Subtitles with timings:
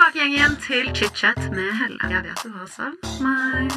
[0.00, 2.08] tilbake igjen, igjen til chit-chat med Helle.
[2.08, 3.68] Jeg vet du har savn meg.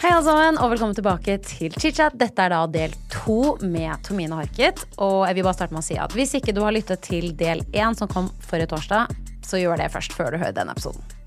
[0.00, 2.16] Hei alle sammen, og velkommen tilbake til chit-chat.
[2.16, 4.86] Dette er da del to med Tomine Harket.
[4.96, 7.34] Og jeg vil bare starte med å si at hvis ikke du har lyttet til
[7.36, 9.12] del én som kom forrige torsdag,
[9.44, 11.19] så gjør det først før du hører denne episoden.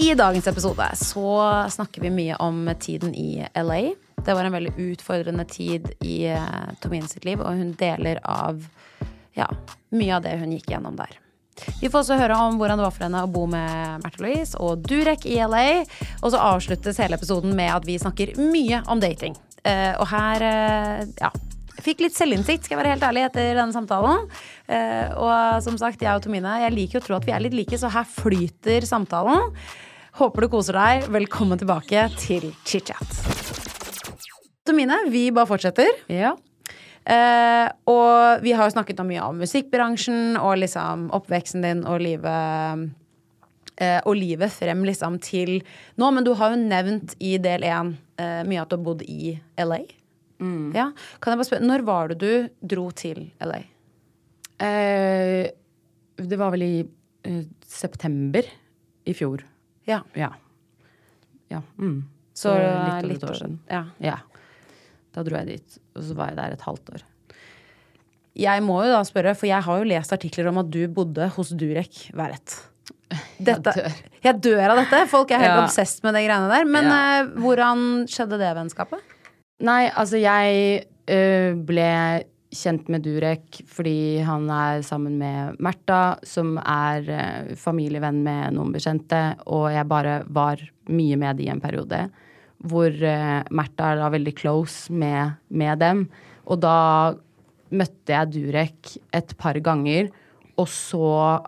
[0.00, 1.30] I dagens episode så
[1.70, 3.80] snakker vi mye om tiden i LA.
[4.22, 8.60] Det var en veldig utfordrende tid i eh, Tomine sitt liv, og hun deler av
[9.34, 9.48] ja,
[9.90, 11.16] mye av det hun gikk gjennom der.
[11.80, 14.60] Vi får også høre om hvordan det var for henne å bo med Märtha Louise
[14.62, 15.64] og Durek i LA.
[16.22, 19.34] Og så avsluttes hele episoden med at vi snakker mye om dating.
[19.66, 21.32] Eh, og her eh, ja,
[21.82, 24.30] fikk litt selvinnsikt, skal jeg være helt ærlig, etter denne samtalen.
[25.18, 27.78] Og som sagt, jeg og Tomine, jeg liker å tro at vi er litt like,
[27.82, 29.54] så her flyter samtalen.
[30.18, 31.04] Håper du koser deg.
[31.14, 33.12] Velkommen tilbake til chit-chat.
[34.66, 35.92] Domine, vi bare fortsetter.
[36.10, 36.32] Ja.
[37.06, 42.02] Eh, og vi har jo snakket om mye om musikkbransjen og liksom oppveksten din og
[42.02, 42.82] livet
[43.78, 45.60] eh, Og livet frem liksom til
[45.94, 46.08] nå.
[46.10, 49.36] Men du har jo nevnt i del én eh, mye at du har bodd i
[49.54, 49.84] LA.
[50.74, 50.88] Ja.
[51.22, 53.60] Kan jeg bare spørre, Når var det du dro til LA?
[54.66, 55.46] Eh,
[56.18, 58.50] det var vel i eh, september
[59.06, 59.46] i fjor.
[59.88, 60.02] Ja.
[60.18, 60.30] Ja.
[61.50, 61.62] Ja.
[61.80, 62.02] Mm.
[62.36, 63.58] Så litt, over et år siden.
[63.72, 63.82] Ja.
[64.04, 64.16] Ja.
[65.16, 67.06] Da dro jeg dit, og så var jeg der et halvt år.
[68.38, 71.26] Jeg må jo da spørre, for jeg har jo lest artikler om at du bodde
[71.34, 72.58] hos Durek Verrett.
[73.48, 73.96] Dette, dør.
[74.22, 75.00] jeg dør av dette.
[75.10, 75.64] Folk er helt Ja.
[75.64, 76.68] obsesst med de greiene der.
[76.68, 77.00] Men Ja.
[77.24, 79.00] uh, hvordan skjedde det vennskapet?
[79.66, 81.88] Nei, altså jeg uh, ble
[82.54, 89.20] kjent med Durek fordi han er sammen med Märtha, som er familievenn med noen bekjente,
[89.46, 92.06] og jeg bare var mye med de en periode.
[92.58, 96.06] Hvor uh, Märtha er da veldig close med, med dem.
[96.48, 96.78] Og da
[97.68, 100.08] møtte jeg Durek et par ganger,
[100.58, 101.38] og så,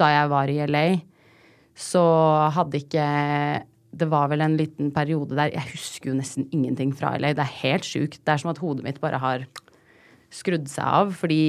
[0.00, 0.86] da jeg var i LA,
[1.80, 2.02] så
[2.52, 3.04] hadde ikke
[3.90, 7.32] Det var vel en liten periode der Jeg husker jo nesten ingenting fra LA.
[7.32, 8.20] Det er helt sjukt.
[8.22, 9.46] Det er som at hodet mitt bare har
[10.34, 11.14] skrudd seg av.
[11.16, 11.42] Fordi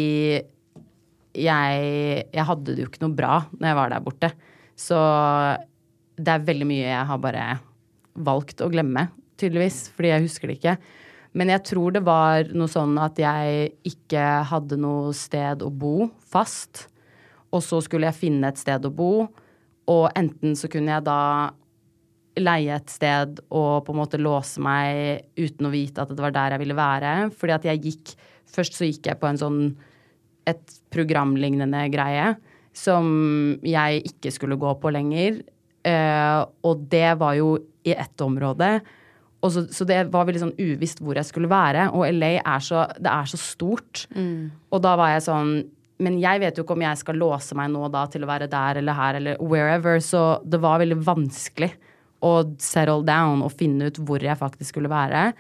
[1.38, 4.32] jeg, jeg hadde det jo ikke noe bra når jeg var der borte.
[4.78, 4.98] Så
[6.22, 7.46] det er veldig mye jeg har bare
[8.22, 9.08] valgt å glemme,
[9.40, 9.86] tydeligvis.
[9.96, 10.76] Fordi jeg husker det ikke.
[11.38, 16.10] Men jeg tror det var noe sånn at jeg ikke hadde noe sted å bo
[16.34, 16.90] fast.
[17.56, 19.28] Og så skulle jeg finne et sted å bo,
[19.92, 21.52] og enten så kunne jeg da
[22.40, 26.32] leie et sted og på en måte låse meg uten å vite at det var
[26.36, 27.16] der jeg ville være.
[27.36, 28.14] Fordi at jeg gikk
[28.50, 29.60] Først så gikk jeg på en sånn
[30.50, 32.32] et programlignende greie
[32.74, 33.06] som
[33.66, 35.42] jeg ikke skulle gå på lenger.
[35.82, 37.56] Uh, og det var jo
[37.88, 38.80] i ett område.
[39.42, 41.90] Så, så det var veldig sånn uvisst hvor jeg skulle være.
[41.98, 44.06] Og LA er så, det er så stort.
[44.70, 45.56] Og da var jeg sånn
[46.02, 48.48] Men jeg vet jo ikke om jeg skal låse meg nå da til å være
[48.50, 50.00] der eller her eller wherever.
[50.02, 51.70] Så det var veldig vanskelig
[52.26, 52.32] å
[52.62, 55.32] settle down og finne ut hvor jeg faktisk skulle være.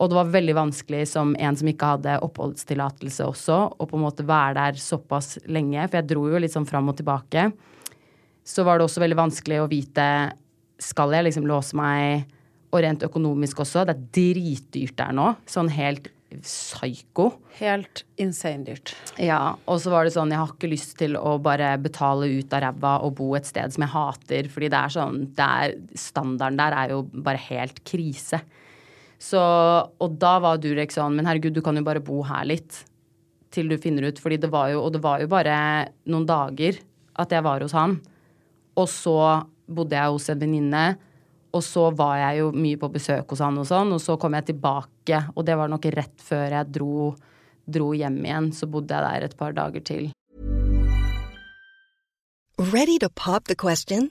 [0.00, 4.04] Og det var veldig vanskelig som en som ikke hadde oppholdstillatelse også, å på en
[4.06, 5.82] måte være der såpass lenge.
[5.84, 7.50] For jeg dro jo litt sånn fram og tilbake.
[8.48, 10.04] Så var det også veldig vanskelig å vite
[10.80, 12.24] Skal jeg liksom låse meg
[12.72, 13.84] Og rent økonomisk også.
[13.84, 15.26] Det er dritdyrt der nå.
[15.50, 17.32] Sånn helt psyko.
[17.58, 18.94] Helt insane dyrt.
[19.18, 22.54] Ja, og så var det sånn, jeg har ikke lyst til å bare betale ut
[22.54, 25.74] av ræva og bo et sted som jeg hater, fordi det er sånn, det er,
[25.98, 28.38] standarden der er jo bare helt krise.
[29.20, 29.40] Så,
[30.00, 32.84] og da var Durek sånn, men herregud, du kan jo bare bo her litt,
[33.52, 35.54] til du finner ut, fordi det var jo, og det var jo bare
[36.08, 36.78] noen dager
[37.20, 37.98] at jeg var hos han,
[38.78, 39.16] og så
[39.70, 40.84] bodde jeg hos en venninne,
[41.50, 44.38] og så var jeg jo mye på besøk hos han og sånn, og så kom
[44.38, 47.10] jeg tilbake, og det var nok rett før jeg dro,
[47.66, 50.08] dro hjem igjen, så bodde jeg der et par dager til.
[52.60, 54.10] Ready to pop the question?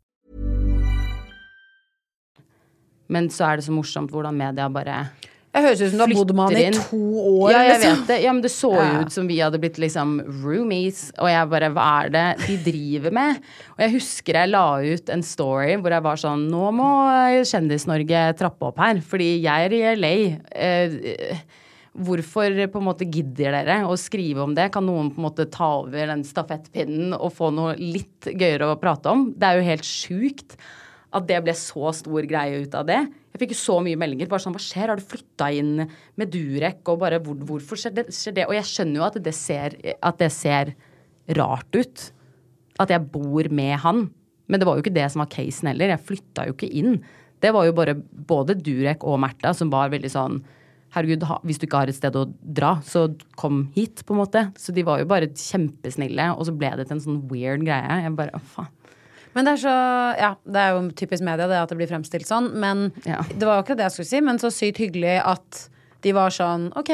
[3.11, 5.01] Men så er det så morsomt hvordan media bare
[5.51, 6.99] Jeg høres ut som du har bodd med han i to
[7.43, 7.51] år.
[7.51, 7.95] Ja, jeg liksom.
[7.97, 8.17] vet det.
[8.23, 9.01] Ja, men det så jo Ja.
[9.03, 10.13] ut som vi hadde blitt liksom
[10.45, 13.41] roomies, og jeg bare Hva er det de driver med?
[13.75, 16.87] Og jeg husker jeg la ut en story hvor jeg var sånn Nå må
[17.43, 20.15] Kjendis-Norge trappe opp her, fordi jeg er i LA.
[20.55, 21.43] Eh,
[21.91, 24.69] Hvorfor på en måte gidder dere å skrive om det?
[24.71, 28.77] Kan noen på en måte ta over den stafettpinnen og få noe litt gøyere å
[28.79, 29.25] prate om?
[29.35, 30.55] Det er jo helt sjukt
[31.11, 32.99] at det ble så stor greie ut av det.
[33.33, 34.29] Jeg fikk jo så mye meldinger.
[34.31, 34.91] bare sånn, Hva skjer?
[34.91, 35.73] Har du flytta inn
[36.15, 36.81] med Durek?
[36.87, 38.47] Og bare, hvor, hvorfor skjer det, skjer det?
[38.47, 40.73] Og jeg skjønner jo at det, ser, at det ser
[41.37, 42.07] rart ut.
[42.79, 44.07] At jeg bor med han.
[44.47, 45.93] Men det var jo ikke det som var casen heller.
[45.93, 46.97] Jeg flytta jo ikke inn.
[47.41, 50.41] Det var jo bare både Durek og Märtha som var veldig sånn
[50.91, 53.05] Herregud, hvis du ikke har et sted å dra, så
[53.39, 54.41] kom hit, på en måte.
[54.59, 58.01] Så de var jo bare kjempesnille, og så ble det til en sånn weird greie.
[58.03, 58.67] Jeg bare, faen.
[59.35, 59.75] Men det er så
[60.19, 62.51] Ja, det er jo typisk media det at det blir fremstilt sånn.
[62.53, 63.21] Men Ja.
[63.23, 65.69] det var jo akkurat det jeg skulle si, men så sykt hyggelig at
[66.01, 66.91] de var sånn OK.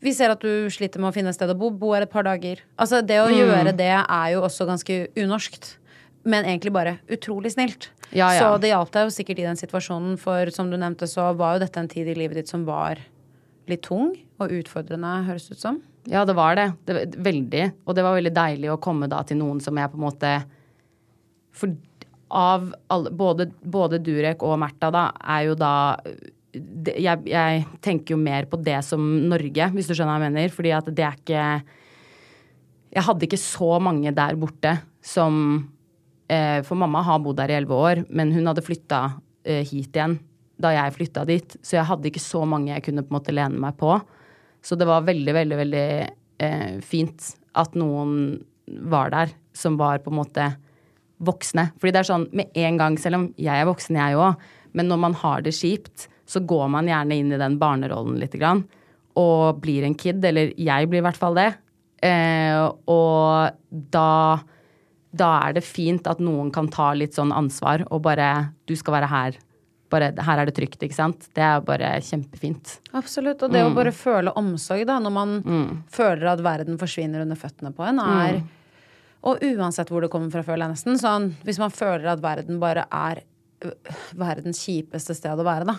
[0.00, 1.70] Vi ser at du sliter med å finne et sted å bo.
[1.74, 2.60] Bo her et par dager.
[2.78, 3.38] Altså, det å Mm.
[3.38, 5.76] gjøre det er jo også ganske unorskt.
[6.24, 7.88] Men egentlig bare utrolig snilt.
[8.12, 8.40] Ja, ja.
[8.40, 11.54] Så det hjalp deg jo sikkert i den situasjonen, for som du nevnte, så var
[11.58, 12.96] jo dette en tid i livet ditt som var
[13.68, 15.82] litt tung og utfordrende, høres det ut som.
[16.06, 16.72] Ja, det var det.
[16.86, 17.72] det var, veldig.
[17.86, 20.44] Og det var veldig deilig å komme da til noen som jeg på en måte
[21.54, 21.74] For
[22.28, 25.04] av alle Både, både Durek og Märtha da
[25.36, 25.72] er jo da
[26.58, 30.52] jeg, jeg tenker jo mer på det som Norge, hvis du skjønner hva jeg mener.
[30.54, 31.42] Fordi at det er ikke
[32.96, 35.34] Jeg hadde ikke så mange der borte som
[36.28, 39.02] eh, For mamma har bodd der i elleve år, men hun hadde flytta
[39.44, 40.18] eh, hit igjen
[40.58, 41.52] da jeg flytta dit.
[41.62, 43.92] Så jeg hadde ikke så mange jeg kunne på en måte lene meg på.
[44.64, 45.84] Så det var veldig, veldig, veldig
[46.42, 47.28] eh, fint
[47.58, 48.40] at noen
[48.90, 50.48] var der som var på en måte
[51.24, 51.68] voksne.
[51.78, 54.48] Fordi det er sånn med en gang, selv om jeg er voksen, jeg òg,
[54.78, 58.40] men når man har det kjipt, så går man gjerne inn i den barnerollen lite
[58.40, 58.66] grann.
[59.18, 61.50] Og blir en kid, eller jeg blir i hvert fall det.
[62.04, 64.38] Eh, og da
[65.18, 68.98] da er det fint at noen kan ta litt sånn ansvar og bare Du skal
[68.98, 69.38] være her.
[69.88, 71.30] Bare, her er det trygt, ikke sant?
[71.32, 72.74] Det er bare kjempefint.
[72.92, 73.40] Absolutt.
[73.40, 75.30] Og det å bare føle omsorg, da, når man
[75.88, 78.42] føler at verden forsvinner under føttene på en, er
[79.26, 80.98] Og uansett hvor det kommer fra, føler jeg nesten.
[81.00, 83.22] Sånn, hvis man føler at verden bare er
[83.66, 83.72] øh,
[84.20, 85.74] verdens kjipeste sted å være, da.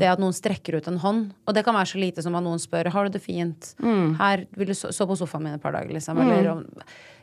[0.00, 1.30] Det at noen strekker ut en hånd.
[1.48, 3.72] Og det kan være så lite som at noen spør har du det fint.
[4.20, 6.20] Her vil du sove på sofaen min et par dager, liksom.
[6.20, 6.62] Eller om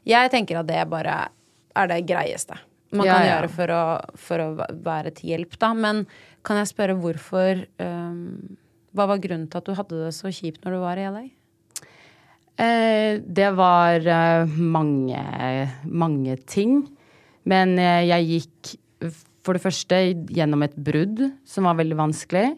[0.09, 1.19] Jeg tenker at det bare
[1.77, 2.57] er det greieste
[2.91, 3.35] man Ja, kan ja.
[3.37, 3.83] gjøre for å,
[4.19, 4.47] for å
[4.83, 5.69] være til hjelp, da.
[5.77, 6.01] Men
[6.43, 8.57] kan jeg spørre hvorfor um,
[8.97, 11.21] Hva var grunnen til at du hadde det så kjipt når du var i LA?
[12.60, 15.22] Eh, det var eh, mange,
[15.86, 16.81] mange ting.
[17.48, 18.74] Men eh, jeg gikk
[19.41, 19.98] for det første
[20.29, 22.50] gjennom et brudd som var veldig vanskelig.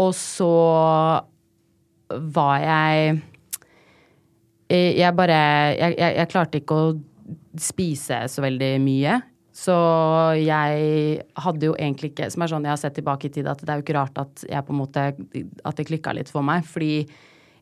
[0.00, 0.54] Og så
[2.10, 3.20] var jeg
[4.70, 5.36] Jeg bare
[5.78, 6.90] jeg, jeg, jeg klarte ikke å
[7.58, 9.20] spise så veldig mye.
[9.60, 9.74] Så
[10.38, 13.60] jeg hadde jo egentlig ikke Som er sånn jeg har sett tilbake i tid, at
[13.60, 15.06] det er jo ikke rart at jeg på en måte
[15.66, 16.64] At det klikka litt for meg.
[16.66, 17.04] Fordi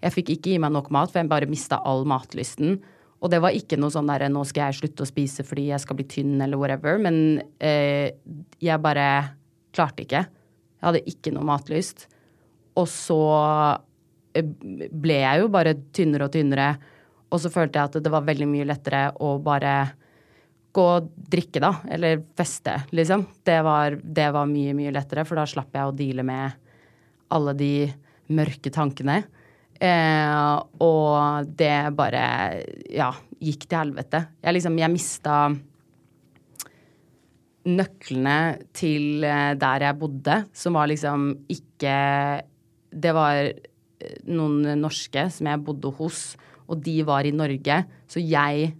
[0.02, 2.78] jeg fikk ikke i meg nok mat, for jeg bare mista all matlysten.
[3.18, 5.82] Og det var ikke noe sånn derre nå skal jeg slutte å spise fordi jeg
[5.82, 7.00] skal bli tynn eller whatever.
[7.02, 8.14] Men eh,
[8.62, 9.08] jeg bare
[9.74, 10.22] klarte ikke.
[10.78, 12.06] Jeg hadde ikke noe matlyst.
[12.78, 13.18] Og så
[14.38, 16.68] eh, ble jeg jo bare tynnere og tynnere.
[17.28, 19.74] Og så følte jeg at det var veldig mye lettere å bare
[20.78, 21.72] gå og drikke, da.
[21.90, 23.26] Eller feste, liksom.
[23.44, 26.54] Det var, det var mye, mye lettere, for da slapp jeg å deale med
[27.34, 27.72] alle de
[28.32, 29.22] mørke tankene.
[29.78, 32.22] Eh, og det bare,
[32.90, 34.24] ja, gikk til helvete.
[34.42, 35.36] Jeg liksom, jeg mista
[37.68, 38.38] nøklene
[38.76, 41.96] til eh, der jeg bodde, som var liksom ikke
[42.88, 46.32] Det var eh, noen norske som jeg bodde hos,
[46.68, 48.72] og de var i Norge, så jeg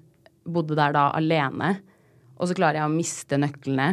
[0.49, 1.77] bodde der da alene.
[2.39, 3.89] Og så klarer jeg å miste nøklene.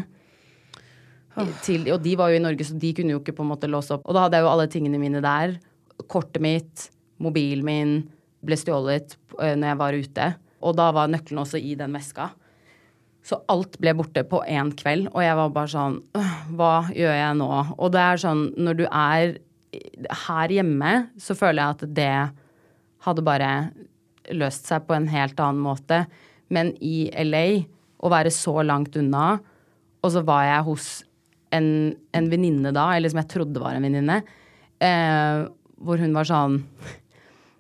[1.66, 3.68] Til, og de var jo i Norge, så de kunne jo ikke på en måte
[3.68, 4.06] låse opp.
[4.08, 5.58] Og da hadde jeg jo alle tingene mine der.
[6.12, 6.86] Kortet mitt,
[7.22, 7.94] mobilen min
[8.46, 10.28] ble stjålet øh, når jeg var ute.
[10.66, 12.30] Og da var nøkkelen også i den veska.
[13.26, 15.96] Så alt ble borte på én kveld, og jeg var bare sånn
[16.58, 17.50] Hva gjør jeg nå?
[17.82, 19.38] Og det er sånn, når du er
[20.28, 22.12] her hjemme, så føler jeg at det
[23.06, 23.50] hadde bare
[24.34, 26.06] løst seg på en helt annen måte.
[26.54, 27.66] Men i LA,
[27.98, 29.40] å være så langt unna,
[30.06, 30.90] og så var jeg hos
[31.56, 31.68] en,
[32.14, 34.20] en venninne da, eller som jeg trodde var en venninne,
[34.84, 35.46] eh,
[35.82, 36.60] hvor hun var sånn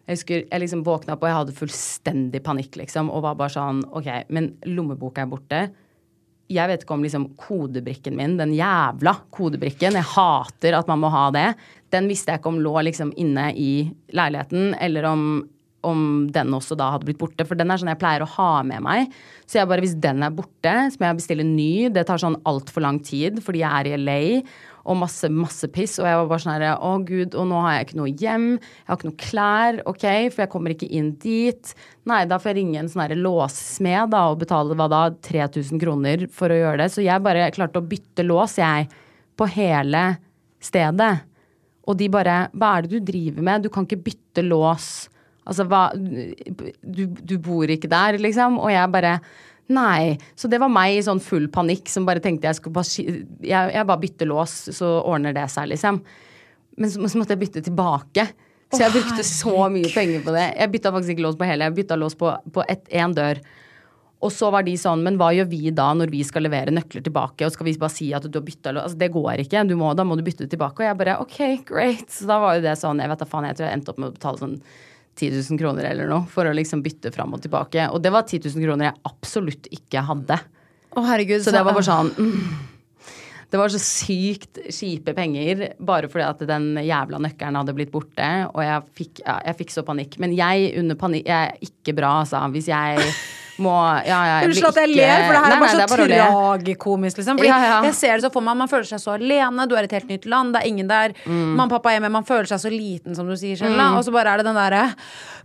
[0.05, 3.09] jeg husker jeg liksom våkna opp og jeg hadde fullstendig panikk, liksom.
[3.09, 5.61] Og var bare sånn OK, men lommeboka er borte.
[6.53, 11.09] Jeg vet ikke om liksom kodebrikken min, den jævla kodebrikken, jeg hater at man må
[11.09, 11.47] ha det,
[11.95, 13.71] den visste jeg ikke om lå liksom inne i
[14.13, 15.25] leiligheten, eller om,
[15.89, 17.47] om den også da hadde blitt borte.
[17.49, 19.09] For den er sånn jeg pleier å ha med meg.
[19.49, 21.89] Så jeg bare, hvis den er borte, så må jeg bestille ny.
[21.93, 24.21] Det tar sånn altfor lang tid fordi jeg er i LA
[24.85, 25.97] og masse, masse piss.
[26.01, 28.47] Og jeg var bare sånn herre, å gud, og nå har jeg ikke noe hjem,
[28.59, 31.73] jeg har ikke noe klær, ok, for jeg kommer ikke inn dit.
[32.09, 35.81] Nei, da får jeg ringe en sånn herre låssmed da, og betale hva da, 3000
[35.81, 36.91] kroner for å gjøre det.
[36.93, 38.91] Så jeg bare klarte å bytte lås, jeg,
[39.35, 40.05] på hele
[40.63, 41.13] stedet.
[41.85, 45.09] Og de bare, hva er det du driver med, du kan ikke bytte lås.
[45.45, 48.57] Altså, hva, du, du bor ikke der, liksom.
[48.61, 49.19] Og jeg bare
[49.73, 50.17] Nei.
[50.37, 53.73] Så det var meg i sånn full panikk som bare tenkte jeg skulle bare jeg,
[53.73, 56.01] jeg bare bytter lås, så ordner det seg, liksom.
[56.77, 58.27] Men så, så måtte jeg bytte tilbake.
[58.73, 60.47] Så jeg brukte så mye penger på det.
[60.57, 63.39] Jeg bytta faktisk ikke lås på hele, jeg bytta lås på, på én dør.
[64.25, 67.03] Og så var de sånn, men hva gjør vi da når vi skal levere nøkler
[67.05, 67.45] tilbake?
[67.45, 68.87] Og skal vi bare si at du har bytta lås?
[68.87, 69.63] Altså, det går ikke.
[69.77, 70.81] Må, da må du bytte det tilbake.
[70.81, 72.07] Og jeg bare ok, great.
[72.11, 74.01] Så da var jo det sånn, jeg vet da faen, jeg tror jeg endte opp
[74.01, 74.59] med å betale sånn
[75.15, 77.87] 10 000 kroner eller noe for å liksom bytte fram og tilbake.
[77.91, 80.39] Og det var 10 000 kroner jeg absolutt ikke hadde.
[80.95, 81.43] Å, herregud.
[81.43, 82.35] Så det var bare sånn mm,
[83.51, 88.29] Det var så sykt kjipe penger bare fordi at den jævla nøkkelen hadde blitt borte.
[88.51, 90.19] Og jeg fikk, ja, jeg fikk så panikk.
[90.23, 92.43] Men jeg under panikk Jeg er ikke bra, altså.
[92.55, 93.11] Hvis jeg
[93.61, 95.69] må ja, ja, jeg Unnskyld at jeg ler, for det her Nei, er bare nei,
[95.69, 97.39] så er bare tragikomisk, liksom.
[97.39, 97.81] Fordi Ja.
[97.85, 100.11] Jeg ser det så for meg, man føler seg så alene, du er et helt
[100.11, 101.15] nytt land, det er ingen der.
[101.25, 101.55] Mm.
[101.55, 103.97] Mamma og pappa er hjemme, man føler seg så liten, som du sier selv, Mm.
[103.97, 104.93] Og så bare er det den derre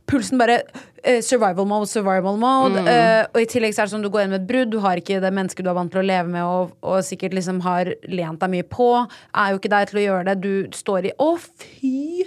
[0.07, 0.62] Pulsen bare
[1.05, 2.81] eh, Survival mode, survival mode.
[2.83, 2.88] Mm.
[2.88, 4.81] Uh, og i tillegg så er det sånn du går inn med et brudd, du
[4.85, 7.62] har ikke det mennesket du er vant til å leve med og, og sikkert liksom
[7.67, 8.90] har lent deg mye på.
[9.35, 10.37] Er jo ikke der til å gjøre det.
[10.43, 12.26] Du står i Å, fy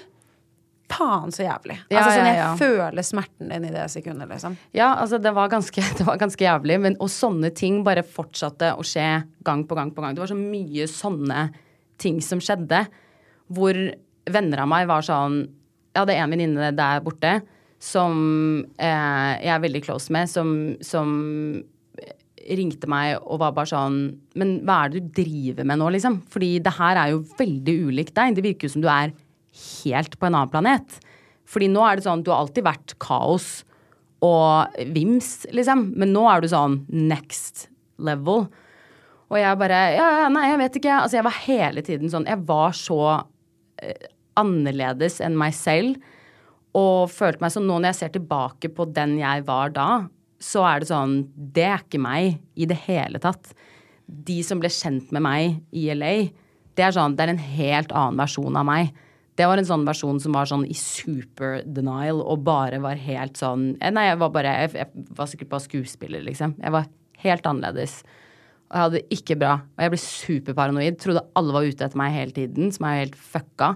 [0.94, 1.78] faen, så jævlig.
[1.90, 2.52] Ja, altså sånn, ja, jeg ja.
[2.60, 4.58] føler smerten din i det sekundet, liksom.
[4.78, 6.80] Ja, altså det var ganske, det var ganske jævlig.
[6.86, 9.08] Men, og sånne ting bare fortsatte å skje
[9.46, 10.16] gang på gang på gang.
[10.16, 11.48] Det var så mye sånne
[12.02, 12.86] ting som skjedde.
[13.54, 13.78] Hvor
[14.34, 15.44] venner av meg var sånn
[15.94, 17.36] Jeg hadde en venninne der borte
[17.84, 18.16] som
[18.80, 20.48] eh, jeg er veldig close med, som,
[20.82, 21.12] som
[22.52, 23.98] ringte meg og var bare sånn
[24.40, 26.22] Men hva er det du driver med nå, liksom?
[26.32, 28.36] Fordi det her er jo veldig ulikt deg.
[28.36, 29.14] Det virker jo som du er
[29.84, 30.98] helt på en annen planet.
[31.50, 33.64] Fordi nå er det sånn, du har alltid vært kaos
[34.24, 35.90] og vims, liksom.
[36.00, 37.68] Men nå er du sånn next
[38.02, 38.48] level.
[39.34, 40.98] Og jeg bare Ja, nei, jeg vet ikke.
[41.02, 43.00] Altså, jeg var hele tiden sånn Jeg var så
[43.82, 46.02] eh, annerledes enn meg selv.
[46.78, 49.90] Og følte meg sånn nå når jeg ser tilbake på den jeg var da,
[50.42, 53.54] så er det sånn Det er ikke meg i det hele tatt.
[54.08, 56.16] De som ble kjent med meg i LA,
[56.74, 58.94] det er sånn Det er en helt annen versjon av meg.
[59.40, 63.40] Det var en sånn versjon som var sånn i super denial og bare var helt
[63.40, 66.54] sånn eh, Nei, jeg var bare Jeg, jeg var sikkert bare skuespiller, liksom.
[66.62, 66.86] Jeg var
[67.24, 68.02] helt annerledes.
[68.70, 69.56] Og jeg hadde det ikke bra.
[69.74, 71.00] Og jeg ble superparanoid.
[71.02, 73.74] Trodde alle var ute etter meg hele tiden, som er helt fucka.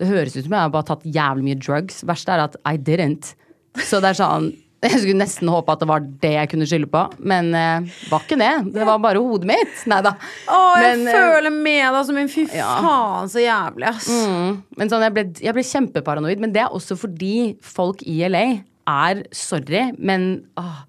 [0.00, 2.00] Det høres ut som jeg har bare tatt jævlig mye drugs.
[2.08, 3.34] Verst er at I didn't.
[3.78, 4.50] Så det er sånn
[4.80, 8.22] Jeg skulle nesten håpe at det var det jeg kunne skylde på, men eh, var
[8.24, 8.52] ikke det.
[8.72, 9.74] Det var bare hodet mitt.
[9.92, 10.14] Nei da.
[10.48, 12.70] Å, jeg Men, eh, føler med deg som en fy Ja.
[12.80, 14.08] faen, så jævlig, ass.
[14.08, 14.62] Mm.
[14.80, 16.40] Men sånn, jeg ble, jeg ble kjempeparanoid.
[16.40, 18.46] Men det er også fordi folk i LA
[18.88, 20.80] er sorry, men åh,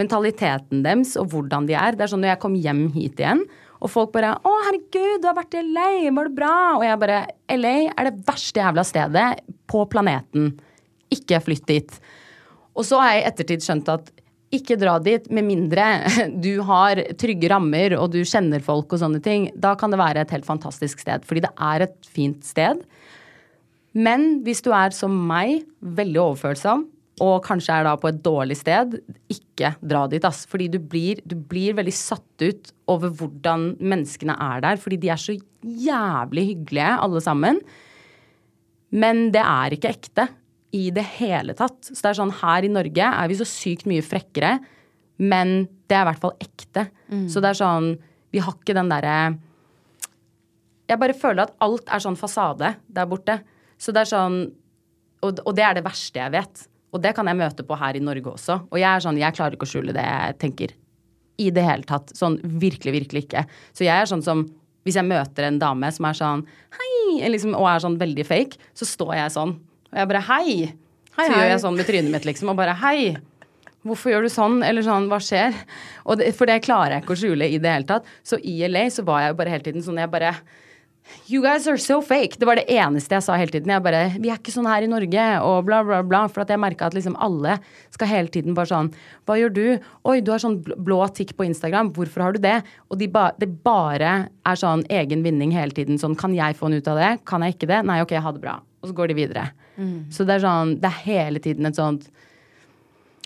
[0.00, 3.44] mentaliteten deres og hvordan de er Det er sånn når jeg kom hjem hit igjen,
[3.84, 6.10] og folk bare 'Å, herregud, du har vært i LA.
[6.10, 10.54] Var det bra?' Og jeg bare 'LA er det verste jævla stedet på planeten.
[11.12, 12.00] Ikke flytt dit'.
[12.74, 14.12] Og så har jeg i ettertid skjønt at
[14.54, 15.84] ikke dra dit med mindre
[16.46, 19.48] du har trygge rammer og du kjenner folk og sånne ting.
[19.54, 21.26] Da kan det være et helt fantastisk sted.
[21.26, 22.82] Fordi det er et fint sted.
[23.94, 26.88] Men hvis du er som meg, veldig overfølsom,
[27.22, 28.96] og kanskje er da på et dårlig sted,
[29.30, 30.42] ikke dra dit, ass.
[30.50, 34.80] Fordi du blir, du blir veldig satt ut over hvordan menneskene er der.
[34.82, 37.60] Fordi de er så jævlig hyggelige, alle sammen.
[38.94, 40.26] Men det er ikke ekte
[40.74, 41.78] i det hele tatt.
[41.86, 44.56] Så det er sånn, her i Norge er vi så sykt mye frekkere,
[45.22, 46.88] men det er i hvert fall ekte.
[47.30, 47.92] Så det er sånn,
[48.34, 49.36] vi har ikke den derre
[50.90, 53.38] Jeg bare føler at alt er sånn fasade der borte.
[53.78, 54.38] Så det er sånn
[55.24, 56.64] og, og det er det verste jeg vet.
[56.94, 58.58] Og det kan jeg møte på her i Norge også.
[58.70, 60.74] Og jeg er sånn, jeg klarer ikke å skjule det jeg tenker.
[61.42, 62.12] I det hele tatt.
[62.14, 63.46] Sånn virkelig, virkelig ikke.
[63.74, 64.46] Så jeg er sånn som
[64.84, 66.42] Hvis jeg møter en dame som er sånn
[66.76, 69.54] hei, liksom, og er sånn veldig fake, så står jeg sånn.
[69.94, 70.54] Og jeg bare hei.
[71.14, 71.38] Hei, så hei.
[71.38, 73.14] gjør jeg sånn med trynet mitt, liksom, og bare hei.
[73.86, 74.58] Hvorfor gjør du sånn?
[74.66, 75.54] Eller sånn, hva skjer?
[76.18, 78.08] Det, for det klarer jeg ikke å skjule i det hele tatt.
[78.26, 80.34] Så i LA så var jeg jo bare hele tiden sånn Jeg bare
[81.28, 82.38] You guys are so fake.
[82.40, 83.70] Det var det eneste jeg sa hele tiden.
[83.70, 86.22] Jeg bare Vi er ikke sånn her i Norge, og bla, bla, bla.
[86.32, 87.58] For at jeg merka at liksom alle
[87.92, 88.88] skal hele tiden bare sånn
[89.28, 89.66] Hva gjør du?
[90.08, 91.92] Oi, du har sånn blå tikk på Instagram.
[91.94, 92.56] Hvorfor har du det?
[92.88, 96.00] Og de ba, det bare er sånn egen vinning hele tiden.
[96.00, 97.12] Sånn Kan jeg få en ut av det?
[97.28, 97.84] Kan jeg ikke det?
[97.84, 98.58] Nei, ok, ha det bra.
[98.80, 99.44] Og så går de videre.
[100.10, 102.06] Så det er sånn Det er hele tiden et sånt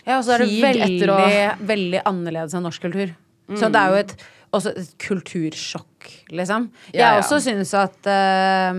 [0.07, 3.11] Ja, og så er det veldig, å- veldig annerledes enn norsk kultur.
[3.55, 4.13] Så det er jo et,
[4.53, 6.69] også et kultursjokk, liksom.
[6.93, 7.19] Jeg Ja, ja.
[7.21, 8.73] også syns at uh,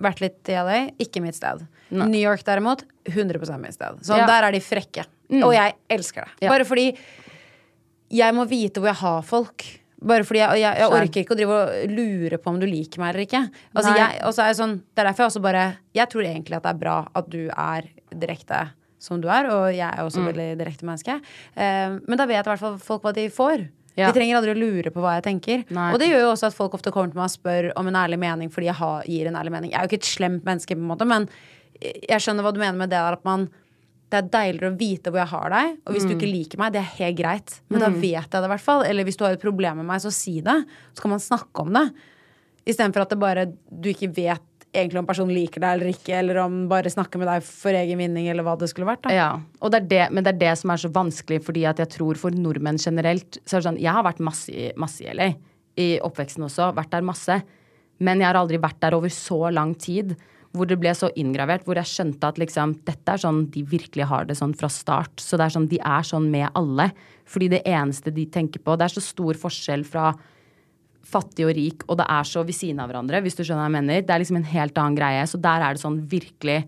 [0.00, 1.66] Vært litt i LA, ikke mitt sted.
[1.90, 4.00] New York derimot, 100% mitt sted.
[4.02, 4.26] Så Ja.
[4.26, 5.04] der er de frekke.
[5.42, 6.48] Og jeg elsker det.
[6.48, 6.96] Bare fordi
[8.10, 9.64] jeg må vite hvor jeg har folk.
[10.04, 13.00] Bare fordi jeg, jeg, jeg orker ikke å drive og lure på om du liker
[13.00, 13.42] meg eller ikke.
[13.74, 15.62] Altså, jeg, er sånn, det er derfor jeg også bare
[15.96, 18.64] Jeg tror egentlig at det er bra at du er direkte
[19.04, 20.28] som du er, og jeg er også Mm.
[20.30, 21.16] veldig direkte menneske.
[21.56, 23.66] Uh, men da vet i hvert fall folk hva de får.
[23.96, 24.08] Ja.
[24.08, 25.64] De trenger aldri å lure på hva jeg tenker.
[25.70, 25.90] Nei.
[25.92, 27.98] Og det gjør jo også at folk ofte kommer til meg og spør om en
[28.00, 29.70] ærlig mening fordi jeg har, gir en ærlig mening.
[29.70, 31.28] Jeg er jo ikke et slemt menneske, på en måte, men
[31.84, 33.46] jeg skjønner hva du mener med det der at man
[34.14, 35.76] det er deiligere å vite hvor jeg har deg.
[35.84, 37.58] Og hvis du ikke liker meg, det er helt greit.
[37.68, 38.84] Men da vet jeg det i hvert fall.
[38.86, 40.56] Eller hvis du har et problem med meg, så si det.
[40.94, 41.88] Så kan man snakke om det.
[42.64, 46.40] Istedenfor at det bare du ikke vet egentlig om personen liker deg eller ikke, eller
[46.42, 49.04] om bare snakker med deg for egen vinning, eller hva det skulle vært.
[49.06, 49.14] da.
[49.14, 49.28] Ja,
[49.62, 51.92] og det er det, men det er det som er så vanskelig, fordi at jeg
[51.94, 55.30] tror for nordmenn generelt så er det sånn, Jeg har vært masse, masse i LA
[55.78, 57.38] i oppveksten også, vært der masse.
[58.02, 60.16] Men jeg har aldri vært der over så lang tid
[60.54, 64.06] hvor det ble så inngravert, hvor jeg skjønte at liksom, dette er sånn de virkelig
[64.06, 65.18] har det sånn fra start.
[65.18, 66.92] Så det er sånn, de er sånn med alle.
[67.26, 70.12] Fordi det eneste de tenker på Det er så stor forskjell fra
[71.04, 73.68] fattig og rik, og det er så ved siden av hverandre, hvis du skjønner hva
[73.68, 74.06] jeg mener.
[74.06, 75.26] Det er liksom en helt annen greie.
[75.28, 76.60] Så der er det sånn virkelig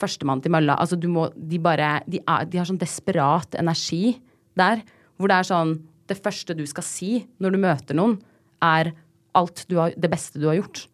[0.00, 0.78] førstemann til mølla.
[0.80, 4.18] Altså du må De bare de, er, de har sånn desperat energi
[4.58, 4.82] der,
[5.16, 5.78] hvor det er sånn
[6.10, 8.16] Det første du skal si når du møter noen,
[8.58, 8.90] er
[9.38, 10.88] alt du har, det beste du har gjort.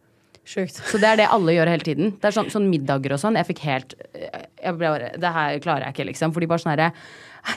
[0.47, 0.77] Sjukt.
[0.87, 2.11] Så det er det alle gjør hele tiden.
[2.23, 3.35] Det er sånn, sånn middager og sånn.
[3.41, 6.35] Jeg fikk helt jeg ble Det her klarer jeg ikke, liksom.
[6.35, 6.93] For de bare sånn herre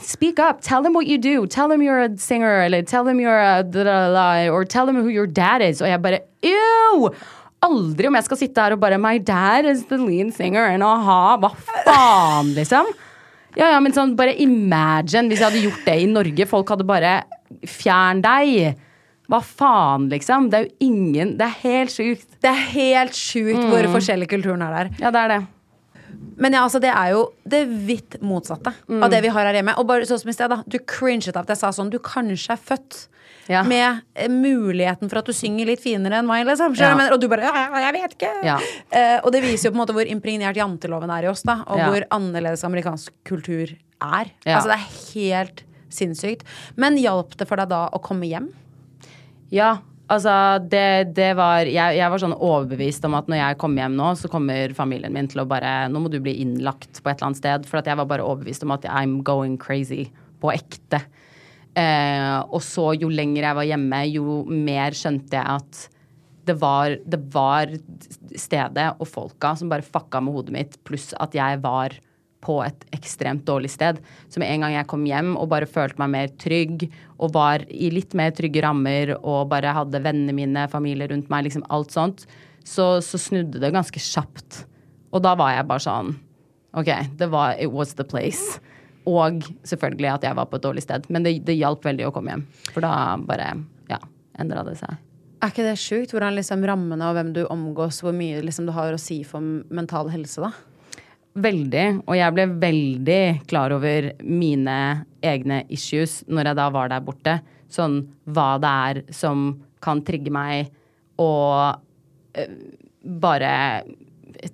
[0.06, 0.62] Speak up.
[0.62, 1.48] Tell them what you do.
[1.48, 2.62] Tell them you're a singer.
[2.66, 5.82] Eller tell them you're a da, da, da, Or tell them who your dad is.
[5.82, 7.12] Og jeg bare Ew!
[7.62, 10.70] Aldri om jeg skal sitte her og bare My dad is the lean singer.
[10.74, 12.90] And aha, hva faen, liksom?
[13.58, 16.50] Ja, ja, men sånn, bare imagine hvis jeg hadde gjort det i Norge.
[16.50, 17.20] Folk hadde bare
[17.66, 18.78] Fjern deg!
[19.30, 20.48] Hva faen, liksom?
[20.50, 22.28] Det er jo ingen Det er helt sjukt.
[22.42, 24.92] Det er helt sjukt hvor forskjellig kulturen er der.
[25.04, 25.40] Ja, det er det.
[26.40, 29.76] Men ja, altså, det er jo det vidt motsatte av det vi har her hjemme.
[29.78, 30.62] Og bare sånn som i sted, da.
[30.66, 31.92] Du cringet av at jeg sa sånn.
[31.94, 33.06] Du kanskje er født
[33.50, 33.64] Ja.
[33.66, 36.76] med eh, muligheten for at du synger litt finere enn meg, liksom.
[36.78, 36.92] Ja.
[36.96, 37.14] mener?
[37.16, 38.32] Og du bare ja, jeg vet ikke.
[38.92, 41.60] Eh, og det viser jo på en måte hvor impregnert janteloven er i oss, da.
[41.68, 44.32] Og hvor annerledes amerikansk kultur er.
[44.46, 46.46] Altså, det er helt sinnssykt.
[46.78, 48.52] Men hjalp det for deg da å komme hjem?
[49.54, 49.78] Ja,
[50.12, 50.34] altså
[50.70, 54.10] det, det var jeg, jeg var sånn overbevist om at når jeg kommer hjem nå,
[54.20, 57.32] så kommer familien min til å bare Nå må du bli innlagt på et eller
[57.32, 57.70] annet sted.
[57.70, 60.08] For at jeg var bare overbevist om at I'm going crazy.
[60.40, 61.02] På ekte.
[61.76, 65.82] Eh, og så jo lenger jeg var hjemme, jo mer skjønte jeg at
[66.50, 67.70] det var, det var
[68.40, 71.94] stedet og folka som bare fucka med hodet mitt, pluss at jeg var
[72.46, 74.00] på et ekstremt dårlig sted.
[74.32, 76.88] Så med en gang jeg kom hjem og bare følte meg mer trygg,
[77.20, 81.48] og var i litt mer trygge rammer, og bare hadde vennene mine, familie rundt meg,
[81.48, 82.26] liksom alt sånt,
[82.64, 84.64] så, så snudde det ganske kjapt.
[85.12, 86.16] Og da var jeg bare sånn
[86.78, 88.60] OK, det var It was the place.
[89.10, 91.08] Og selvfølgelig at jeg var på et dårlig sted.
[91.10, 92.44] Men det, det hjalp veldig å komme hjem.
[92.70, 93.56] For da bare,
[93.90, 93.98] ja,
[94.38, 95.00] endra det seg.
[95.40, 96.14] Er ikke det sjukt?
[96.14, 99.42] Hvordan liksom rammene og hvem du omgås, hvor mye liksom det har å si for
[99.74, 100.52] mental helse, da?
[101.38, 101.86] Veldig.
[102.08, 104.78] Og jeg ble veldig klar over mine
[105.22, 107.38] egne issues når jeg da var der borte.
[107.70, 109.52] Sånn hva det er som
[109.84, 110.72] kan trigge meg,
[111.22, 111.80] og
[112.40, 112.56] øh,
[113.22, 113.52] bare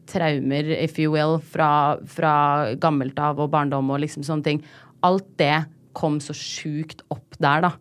[0.10, 4.62] traumer, if you will, fra, fra gammelt av og barndom og liksom sånne ting.
[5.06, 5.66] Alt det
[5.98, 7.72] kom så sjukt opp der, da.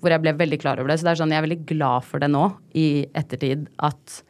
[0.00, 1.00] Hvor jeg ble veldig klar over det.
[1.00, 2.86] Så det er sånn, jeg er veldig glad for det nå, i
[3.16, 4.20] ettertid, at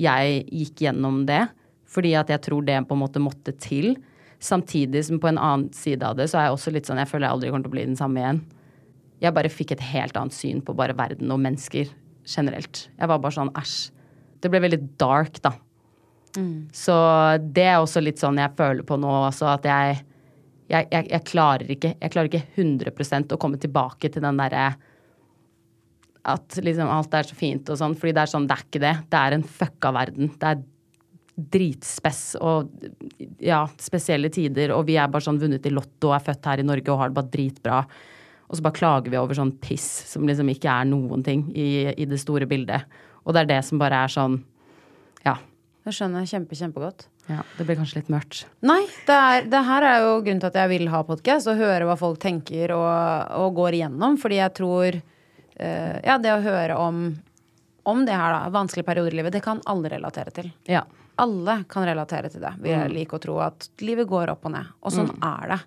[0.00, 1.44] jeg gikk gjennom det.
[1.92, 3.94] Fordi at jeg tror det på en måte måtte til.
[4.42, 7.10] Samtidig som på en annen side av det, så er jeg også litt sånn Jeg
[7.10, 8.44] føler jeg aldri kommer til å bli den samme igjen.
[9.22, 11.92] Jeg bare fikk et helt annet syn på bare verden og mennesker
[12.26, 12.86] generelt.
[12.98, 13.76] Jeg var bare sånn æsj.
[14.42, 15.52] Det ble veldig dark, da.
[16.74, 16.94] Så
[17.54, 20.00] det er også litt sånn jeg føler på nå også, at jeg
[20.72, 24.70] jeg, jeg, jeg klarer ikke Jeg klarer ikke 100% å komme tilbake til den derre
[26.22, 28.80] at liksom alt er så fint og sånn, fordi det er sånn, det er ikke
[28.84, 28.92] det.
[29.10, 30.28] Det er en fucka verden.
[30.38, 30.60] Det er
[31.34, 32.72] dritspess og
[33.40, 36.60] ja, spesielle tider, og vi er bare sånn vunnet i Lotto og er født her
[36.60, 37.78] i Norge og har det bare dritbra.
[38.52, 41.88] Og så bare klager vi over sånn piss som liksom ikke er noen ting i,
[41.96, 42.84] i det store bildet.
[43.24, 44.42] Og det er det som bare er sånn
[45.24, 45.38] Ja.
[45.82, 47.08] Det skjønner jeg kjempe, kjempegodt.
[47.30, 48.44] ja det blir kanskje litt mørkt.
[48.62, 51.58] Nei, det, er, det her er jo grunnen til at jeg vil ha podkast og
[51.58, 54.20] høre hva folk tenker og, og går igjennom.
[54.20, 57.06] Fordi jeg tror uh, Ja, det å høre om,
[57.88, 60.52] om det her, da, vanskelige perioder i livet, det kan alle relatere til.
[60.70, 60.84] Ja.
[61.16, 62.54] Alle kan relatere til det.
[62.62, 64.70] Vi liker å tro at livet går opp og ned.
[64.82, 65.58] Og sånn er det.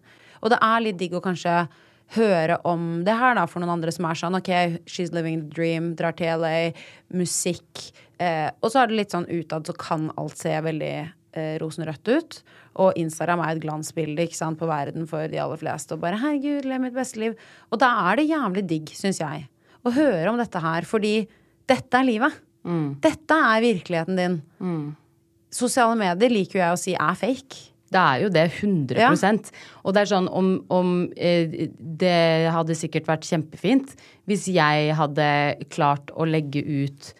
[0.42, 1.68] Og det er litt digg å kanskje
[2.16, 4.52] høre om det her da for noen andre som er sånn OK,
[4.86, 6.72] she's living the dream, drar til LA,
[7.14, 7.92] musikk.
[8.22, 12.12] Eh, og så er det litt sånn utad så kan alt se veldig eh, rosenrødt
[12.14, 12.38] ut.
[12.84, 15.96] Og Instagram er et glansbilde ikke sant, på verden for de aller fleste.
[15.96, 17.38] Og bare 'herregud, lev mitt beste liv'.
[17.72, 19.48] Og da er det jævlig digg, syns jeg,
[19.86, 20.82] å høre om dette her.
[20.86, 21.28] Fordi
[21.68, 22.34] dette er livet.
[23.02, 24.42] Dette er virkeligheten din.
[25.54, 27.72] Sosiale medier liker jo jeg å si er fake.
[27.96, 29.12] Det er jo det, 100 ja.
[29.86, 33.94] Og det er sånn om, om eh, Det hadde sikkert vært kjempefint
[34.26, 35.28] hvis jeg hadde
[35.70, 37.12] klart å legge ut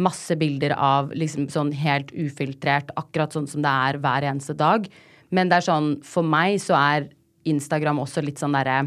[0.00, 4.88] masse bilder av liksom sånn helt ufiltrert, akkurat sånn som det er hver eneste dag.
[5.34, 7.10] Men det er sånn, for meg så er
[7.46, 8.86] Instagram også litt sånn derre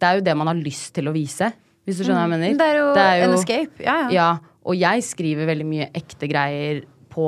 [0.00, 1.50] Det er jo det man har lyst til å vise,
[1.84, 2.54] hvis du skjønner hva jeg mener.
[2.54, 2.60] Mm.
[2.62, 3.82] Det er jo en escape.
[3.82, 4.08] Ja, ja.
[4.14, 7.26] Ja, og jeg skriver veldig mye ekte greier på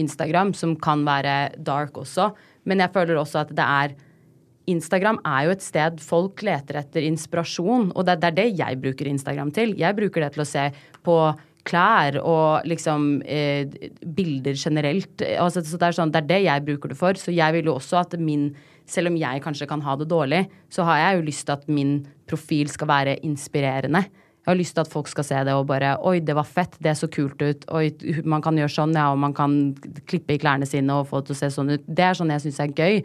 [0.00, 2.30] Instagram, som kan være dark også.
[2.64, 3.96] Men jeg føler også at det er
[4.70, 8.78] Instagram er jo et sted folk leter etter inspirasjon, og det, det er det jeg
[8.80, 9.74] bruker Instagram til.
[9.76, 10.70] Jeg bruker det til å se
[11.04, 11.18] på
[11.64, 13.68] klær og liksom eh,
[14.16, 15.24] bilder generelt.
[15.40, 17.20] Altså, så det er sånn, det er det jeg bruker det for.
[17.20, 18.52] Så jeg vil jo også at min
[18.84, 21.62] Selv om jeg kanskje kan ha det dårlig, så har jeg jo lyst til at
[21.72, 21.92] min
[22.28, 24.02] profil skal være inspirerende.
[24.44, 26.76] Jeg har lyst til at folk skal se det og bare Oi, det var fett.
[26.84, 27.64] Det så kult ut.
[27.72, 27.86] Oi,
[28.28, 29.06] man kan gjøre sånn, ja.
[29.14, 29.72] Og man kan
[30.04, 31.86] klippe i klærne sine og få det til å se sånn ut.
[31.88, 33.00] Det er sånn jeg syns er gøy.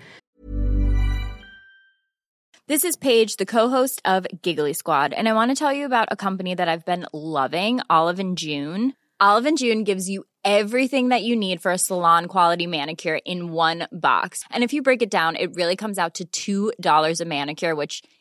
[2.67, 6.10] This is Paige, the co-host of Giggly Squad, and I want to tell you about
[6.12, 8.93] a company that I've been loving, Olive and June.
[9.19, 13.52] Olive and June gives you everything that you need for a salon quality manicure in
[13.52, 14.43] one box.
[14.52, 18.04] And if you break it down, it really comes out to $2 a manicure, which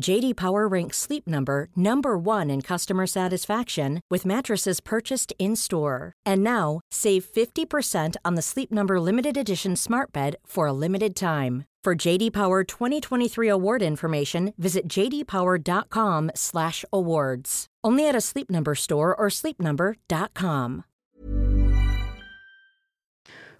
[0.00, 6.12] JD Power ranks Sleep Number number 1 in customer satisfaction with mattresses purchased in-store.
[6.24, 11.16] And now, save 50% on the Sleep Number limited edition Smart Bed for a limited
[11.16, 11.64] time.
[11.84, 17.66] For JD Power 2023 award information, visit jdpower.com/awards.
[17.84, 20.84] Only at a Sleep Number store or sleepnumber.com.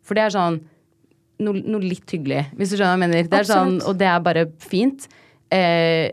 [0.02, 0.60] For det er sånn
[1.38, 3.22] noe, noe litt hyggelig, hvis du skjønner hva jeg mener.
[3.28, 5.08] Det er sånn, og det er bare fint.
[5.52, 6.10] Eh,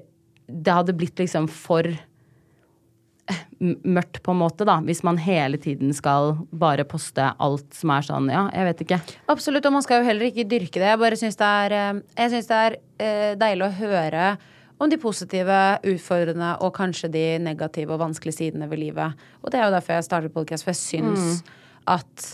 [0.47, 5.93] det hadde blitt liksom for eh, mørkt, på en måte, da, hvis man hele tiden
[5.95, 8.99] skal bare poste alt som er sånn, ja, jeg vet ikke.
[9.31, 10.91] Absolutt, og man skal jo heller ikke dyrke det.
[10.93, 14.29] Jeg bare syns det er, eh, jeg synes det er eh, deilig å høre
[14.75, 19.27] om de positive, utfordrende og kanskje de negative og vanskelige sidene ved livet.
[19.41, 21.45] Og det er jo derfor jeg startet podcast, for jeg syns
[21.87, 22.25] at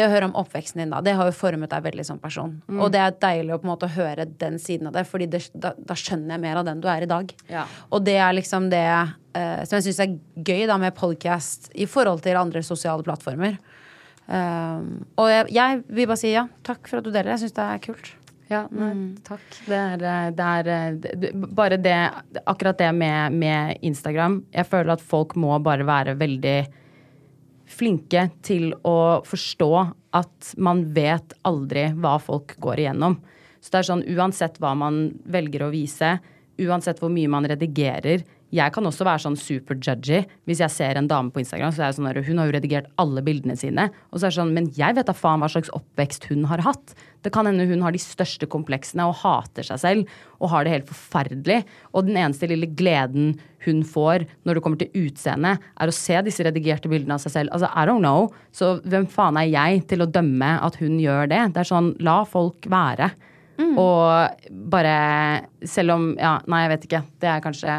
[0.00, 2.56] det å høre om oppveksten din, da, det har jo formet deg veldig som person.
[2.66, 2.80] Mm.
[2.80, 5.44] Og det er deilig å på en måte høre den siden av det, Fordi det,
[5.54, 7.34] da, da skjønner jeg mer av den du er i dag.
[7.52, 7.66] Ja.
[7.92, 10.16] Og det er liksom det uh, som jeg syns er
[10.50, 13.60] gøy da med podcast i forhold til andre sosiale plattformer.
[14.30, 17.34] Um, og jeg, jeg vil bare si ja, takk for at du deler.
[17.34, 18.16] Jeg syns det er kult.
[18.50, 18.90] Ja, nei,
[19.22, 19.44] takk.
[19.62, 20.00] Det er,
[20.34, 21.94] det er det, det- bare det
[22.50, 24.40] Akkurat det med, med Instagram.
[24.50, 26.58] Jeg føler at folk må bare være veldig
[27.80, 29.70] flinke til å forstå
[30.16, 33.16] at man vet aldri hva folk går igjennom.
[33.60, 36.18] Så det er sånn uansett hva man velger å vise,
[36.60, 40.24] uansett hvor mye man redigerer Jeg kan også være sånn super judgy.
[40.48, 42.54] Hvis jeg ser en dame på Instagram, så er jeg sånn at hun har jo
[42.56, 43.88] redigert alle bildene sine.
[44.10, 46.62] Og så er det sånn, men jeg vet da faen hva slags oppvekst hun har
[46.66, 46.94] hatt.
[47.22, 50.74] Det kan hende hun har de største kompleksene og hater seg selv og har det
[50.74, 51.62] helt forferdelig.
[51.94, 53.36] Og den eneste lille gleden
[53.66, 57.36] hun får når det kommer til utseende, er å se disse redigerte bildene av seg
[57.36, 57.54] selv.
[57.54, 58.30] Altså, I don't know.
[58.56, 61.42] Så hvem faen er jeg til å dømme at hun gjør det?
[61.54, 63.12] Det er sånn, la folk være.
[63.60, 64.94] Og bare
[65.68, 67.02] Selv om Ja, nei, jeg vet ikke.
[67.20, 67.74] Det er kanskje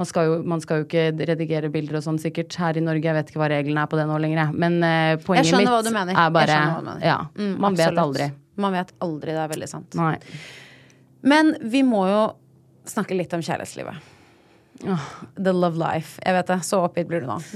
[0.00, 3.04] man skal, jo, man skal jo ikke redigere bilder og sånn sikkert her i Norge.
[3.04, 4.38] Jeg vet ikke hva reglene er på det nå lenger.
[4.46, 4.56] jeg.
[4.62, 7.02] Men uh, poenget Jeg mitt er Jeg bare skjønner hva du mener.
[7.04, 8.30] Ja, Mm, man vet aldri.
[8.64, 9.98] Man vet aldri, det er veldig sant.
[10.00, 10.14] Nei.
[11.20, 12.22] Men vi må jo
[12.88, 14.08] snakke litt om kjærlighetslivet.
[15.36, 16.16] The love life.
[16.24, 16.58] Jeg vet det.
[16.64, 17.36] Så oppgitt blir du nå.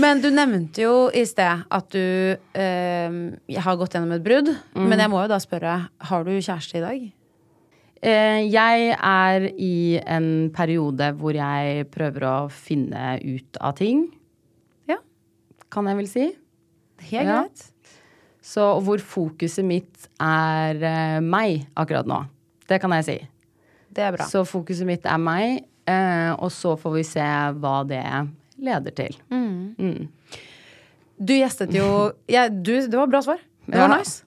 [0.00, 3.20] Men du nevnte jo i sted at du eh,
[3.60, 4.48] har gått gjennom et brudd.
[4.72, 4.88] Mm.
[4.88, 7.08] Men jeg må jo da spørre, har du kjæreste i dag?
[8.02, 14.06] Eh, jeg er i en periode hvor jeg prøver å finne ut av ting.
[14.88, 14.96] Ja.
[15.70, 16.26] Kan jeg vel si.
[17.10, 17.42] Helt Ja.
[17.42, 17.66] greit.
[18.42, 22.22] Så hvor fokuset mitt er eh, meg akkurat nå.
[22.66, 23.18] Det kan jeg si.
[23.92, 24.24] Det er bra.
[24.24, 27.20] Så fokuset mitt er meg, eh, og så får vi se
[27.60, 28.04] hva det
[28.60, 29.16] leder til.
[29.30, 30.08] Mm.
[31.20, 33.38] Du gjestet jo ja, du, Det var bra svar.
[33.66, 33.98] Det var Ja.
[33.98, 34.24] nice.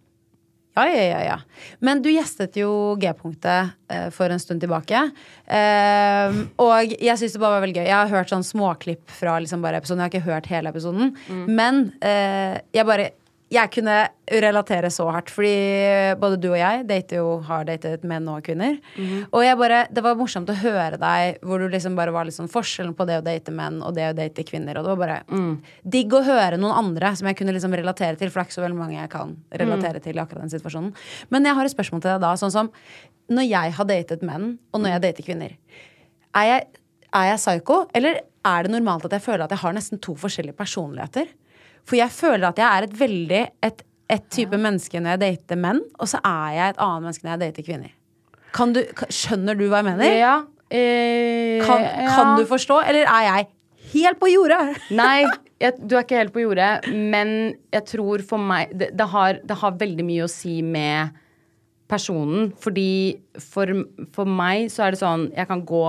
[0.73, 1.39] Ja, ja, ja, ja.
[1.85, 5.03] Men du gjestet jo G-punktet eh, for en stund tilbake.
[5.45, 7.85] Eh, og jeg syns det bare var veldig gøy.
[7.91, 10.01] Jeg har hørt sånn småklipp fra liksom bare episoden.
[10.01, 11.13] Jeg har ikke hørt hele episoden.
[11.45, 13.11] Men eh, jeg bare
[13.53, 13.95] Jeg kunne
[14.33, 15.29] relatere så hardt.
[15.33, 15.53] Fordi
[16.19, 18.79] både du og jeg dater jo, har datet menn og kvinner.
[19.29, 22.37] Og jeg bare, det var morsomt å høre deg hvor du liksom bare var litt
[22.37, 24.79] sånn forskjellen på det å date menn og det å date kvinner.
[24.79, 25.19] Og det var bare
[25.83, 28.59] digg å høre noen andre som jeg kunne liksom relatere til, for det er ikke
[28.59, 30.93] så veldig mange jeg kan relatere til i akkurat den situasjonen.
[31.29, 32.71] Men jeg har et spørsmål til deg da, sånn som
[33.33, 35.55] når jeg har datet menn, og når jeg dater kvinner,
[36.33, 36.67] er jeg,
[37.13, 40.15] er jeg psycho, eller er det normalt at jeg føler at jeg har nesten to
[40.19, 41.29] forskjellige personligheter?
[41.89, 43.83] For jeg føler at jeg er et veldig et,
[44.15, 47.33] et type menneske når jeg dater menn, og så er jeg et annet menneske når
[47.35, 47.93] jeg dater kvinner.
[48.53, 50.13] Kan du, skjønner du hva jeg mener?
[50.19, 50.35] Ja.
[50.73, 52.13] Eh, Kan, ja.
[52.15, 53.47] kan du forstå, eller er jeg
[53.93, 54.61] helt på jordet?
[55.01, 55.25] Nei,
[55.61, 57.33] jeg, du er ikke helt på jordet, men
[57.73, 61.13] jeg tror for meg det, det, har, det har veldig mye å si med
[61.91, 62.51] personen.
[62.63, 63.69] Fordi for,
[64.15, 65.83] for meg så er det sånn Jeg kan gå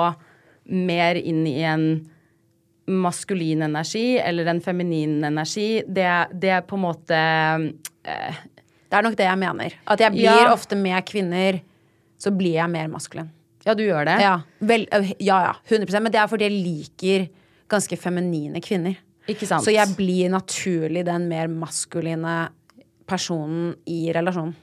[0.74, 1.86] mer inn i en
[2.86, 5.82] maskulin energi eller en feminin energi.
[5.86, 7.20] Det, det er på en måte
[8.04, 8.42] eh,
[8.90, 9.76] Det er nok det jeg mener.
[9.90, 10.52] At jeg blir Ja.
[10.52, 11.60] ofte med kvinner,
[12.20, 13.30] så blir jeg mer maskulin.
[13.64, 14.18] Ja, du gjør det?
[14.20, 17.28] Ja, vel, øh, ja, ja 100% Men det er fordi jeg liker
[17.72, 18.98] ganske feminine kvinner.
[19.26, 19.64] Ikke sant?
[19.64, 22.50] Så jeg blir naturlig den mer maskuline
[23.08, 24.54] personen i relasjonen.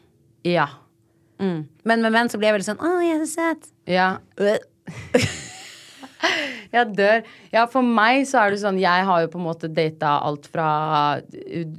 [0.46, 0.68] Ja.
[1.42, 1.66] Mm.
[1.84, 3.72] Men med menn så blir jeg veldig sånn Å, jeg er så søt.
[3.90, 4.10] Ja.
[6.76, 7.26] Jeg dør.
[7.52, 10.48] Ja, for meg så er det sånn Jeg har jo på en måte data alt
[10.52, 10.70] fra
[11.20, 11.76] uh,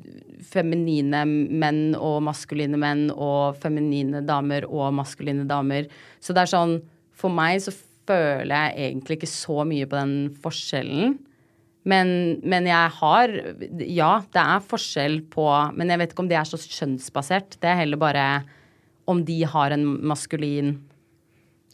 [0.52, 5.88] feminine menn og maskuline menn og feminine damer og maskuline damer.
[6.20, 6.78] Så det er sånn
[7.16, 7.74] For meg så
[8.08, 11.14] føler jeg egentlig ikke så mye på den forskjellen.
[11.88, 12.08] Men,
[12.46, 13.32] men jeg har
[13.88, 17.56] Ja, det er forskjell på Men jeg vet ikke om det er så kjønnsbasert.
[17.62, 18.26] Det er heller bare
[19.10, 20.76] om de har en maskulin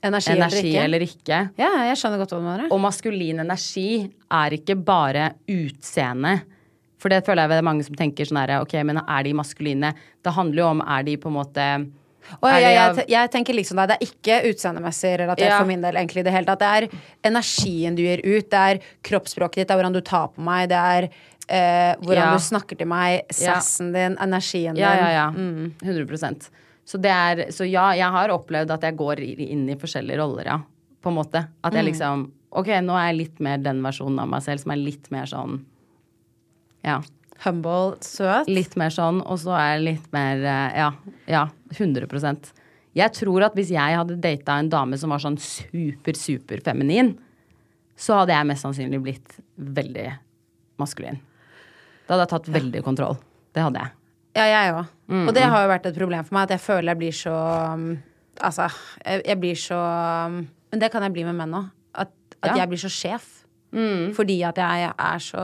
[0.02, 1.38] Energi, energi eller ikke.
[1.58, 2.68] Ja, jeg skjønner godt hva du mener.
[2.70, 3.88] Og maskulin energi
[4.30, 6.36] er ikke bare utseende.
[6.98, 9.32] For det føler jeg det er mange som tenker sånn her, ok, men er de
[9.38, 9.92] maskuline?
[10.22, 11.70] Det handler jo om, er de på en måte
[12.42, 15.58] Oh, ja, jeg, jeg, tenker liksom Det er ikke utseendemessig relatert Ja.
[15.62, 15.96] for min del.
[15.96, 16.88] egentlig Det hele tatt Det er
[17.24, 20.68] energien du gir ut, det er kroppsspråket ditt, det er hvordan du tar på meg,
[20.68, 21.08] det er
[21.48, 22.32] eh, hvordan Ja.
[22.36, 23.54] du snakker til meg, Ja.
[23.54, 24.84] sassen din, energien din.
[24.84, 25.30] Ja, ja, ja.
[25.32, 26.50] 100
[26.88, 30.48] så, det er, så ja, jeg har opplevd at jeg går inn i forskjellige roller,
[30.48, 30.58] ja.
[31.04, 31.44] På en måte.
[31.62, 34.72] At jeg liksom Ok, nå er jeg litt mer den versjonen av meg selv som
[34.72, 35.58] er litt mer sånn
[36.86, 37.02] Ja.
[37.44, 38.48] Humble, søt.
[38.50, 40.88] Litt mer sånn, og så er jeg litt mer eh, Ja.
[41.28, 41.44] Ja.
[41.76, 42.50] 100%
[42.96, 47.12] Jeg tror at hvis jeg hadde data en dame som var sånn super, super feminin,
[47.98, 50.08] så hadde jeg mest sannsynlig blitt veldig
[50.80, 51.20] maskulin.
[52.08, 53.18] Da hadde jeg tatt veldig kontroll.
[53.52, 53.92] Det hadde jeg.
[54.36, 54.84] Ja, jeg òg.
[55.28, 57.34] Og det har jo vært et problem for meg, at jeg føler jeg blir så
[57.74, 57.88] um,
[58.44, 58.68] Altså,
[59.02, 59.78] jeg, jeg blir så
[60.28, 60.36] um,
[60.70, 61.70] Men det kan jeg bli med menn òg.
[61.94, 62.12] At,
[62.42, 62.56] at Ja.
[62.62, 63.34] jeg blir så sjef.
[64.16, 65.40] Fordi at jeg er så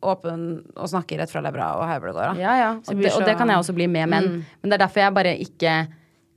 [0.00, 0.44] åpen
[0.76, 2.38] og snakker rett fra levra og her hvor det går.
[2.40, 2.68] Ja, ja.
[2.88, 4.28] Og det, og det kan jeg også bli med menn.
[4.62, 5.74] Men det er derfor jeg bare ikke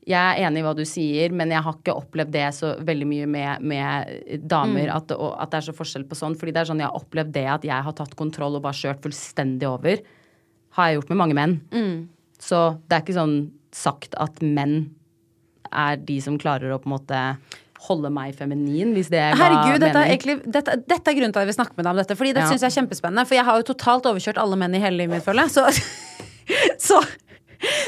[0.04, 3.06] Jeg er enig i hva du sier, men jeg har ikke opplevd det så veldig
[3.08, 4.90] mye med, med damer.
[4.98, 6.36] At, det, og, at det er så forskjell på sånn.
[6.36, 8.76] Fordi det er sånn jeg har opplevd det at jeg har tatt kontroll og bare
[8.76, 10.02] kjørt fullstendig over.
[10.78, 11.58] Har jeg gjort med mange menn.
[12.44, 12.60] Så
[12.90, 13.36] det er ikke sånn
[13.74, 14.90] sagt at menn
[15.74, 17.20] er de som klarer å på en måte
[17.88, 21.34] holde meg feminin, hvis det er hva Herregud, dette er, egentlig, dette, dette er grunnen
[21.34, 22.16] til at jeg vil snakke med deg om dette.
[22.20, 22.48] Fordi det Ja.
[22.48, 23.26] synes jeg er kjempespennende.
[23.28, 25.52] For jeg har jo totalt overkjørt alle menn i hele livet mitt, føler jeg.
[25.58, 25.66] Så,
[26.88, 27.02] så,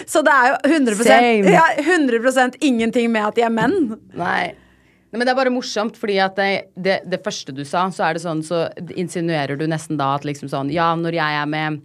[0.09, 1.53] så det er jo 100, Same.
[1.53, 3.95] ja, 100% ingenting med at de er menn.
[4.17, 4.51] Nei.
[4.51, 8.09] Nei, men det er bare morsomt, fordi at det, det, det første du sa, så
[8.09, 8.65] er det sånn, så
[8.99, 11.79] insinuerer du nesten da at liksom sånn Ja, når jeg er med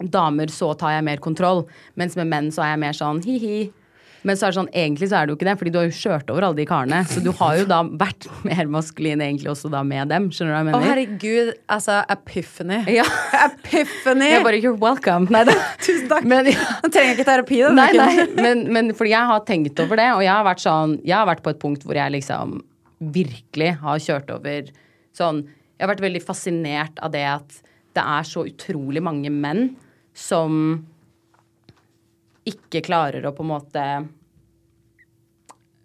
[0.00, 1.64] damer, så tar jeg mer kontroll.
[1.98, 3.58] Mens med menn så er jeg mer sånn hi-hi.
[4.24, 5.84] Men så er det sånn, egentlig så er det jo ikke det, fordi du har
[5.84, 7.02] jo kjørt over alle de karene.
[7.10, 10.30] Så du har jo da vært mer maskulin egentlig også da med dem.
[10.32, 11.50] Skjønner du hva jeg Å, herregud.
[11.76, 12.78] Altså, epiphany.
[12.96, 13.04] Ja.
[13.44, 14.30] Epiphany!
[14.32, 15.28] Jeg bare you're welcome.
[15.34, 16.24] Nei, det, Tusen takk.
[16.30, 17.74] men, Han trenger ikke terapi, da.
[17.76, 20.96] Nei, nei, men, men fordi jeg har tenkt over det, og jeg har vært sånn
[21.04, 22.58] Jeg har vært på et punkt hvor jeg liksom
[23.14, 24.72] virkelig har kjørt over
[25.16, 27.60] sånn Jeg har vært veldig fascinert av det at
[27.94, 29.74] det er så utrolig mange menn
[30.14, 30.78] som
[32.46, 33.84] ikke klarer å på en måte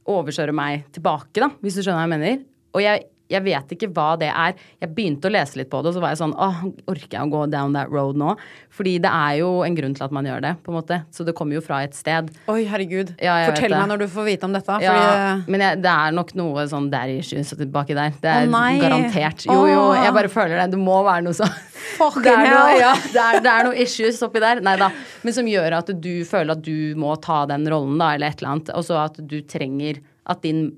[0.09, 2.43] overkjøre meg tilbake, da, hvis du skjønner hva jeg mener.
[2.75, 4.57] Og jeg, jeg vet ikke hva det er.
[4.81, 7.21] Jeg begynte å lese litt på det, og så var jeg sånn Åh, orker jeg
[7.27, 8.33] å gå down that road nå?
[8.73, 11.01] Fordi det er jo en grunn til at man gjør det, på en måte.
[11.13, 12.31] Så det kommer jo fra et sted.
[12.49, 13.13] Oi, herregud.
[13.21, 14.79] Ja, Fortell meg når du får vite om dette.
[14.83, 18.15] Ja, Fordi men jeg, det er nok noe sånn daddy issues baki der.
[18.21, 19.45] Det er oh, garantert.
[19.49, 20.69] Jo, jo, jeg bare føler det.
[20.73, 21.57] Det må være noe sånn
[21.99, 24.61] det er, noe, ja, det, er, det er noe issues oppi der.
[24.63, 24.87] Nei da.
[25.25, 28.41] Men som gjør at du føler at du må ta den rollen, da, eller et
[28.41, 28.71] eller annet.
[28.77, 30.69] Og så at du trenger at din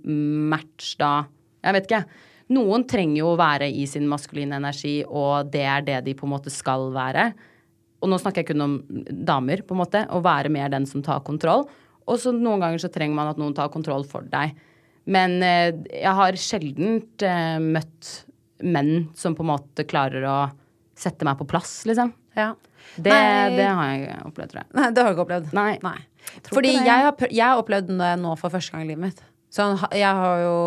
[0.51, 1.25] match da
[1.61, 2.03] Jeg vet ikke.
[2.51, 6.27] Noen trenger jo å være i sin maskuline energi, og det er det de på
[6.27, 7.29] en måte skal være.
[8.01, 8.73] Og nå snakker jeg kun om
[9.27, 10.01] damer, på en måte.
[10.09, 11.67] Å være mer den som tar kontroll.
[12.09, 14.57] Og så noen ganger så trenger man at noen tar kontroll for deg.
[15.11, 15.69] Men eh,
[16.01, 18.11] jeg har sjelden eh, møtt
[18.61, 20.39] menn som på en måte klarer å
[20.97, 22.11] sette meg på plass, liksom.
[22.37, 22.51] ja.
[22.95, 23.13] Det,
[23.55, 24.67] det har jeg opplevd, tror jeg.
[24.75, 25.51] Nei, det har du ikke opplevd.
[25.55, 25.93] Nei.
[26.49, 29.21] Fordi jeg har, jeg har opplevd det nå for første gang i livet mitt.
[29.53, 30.57] Så jeg har jo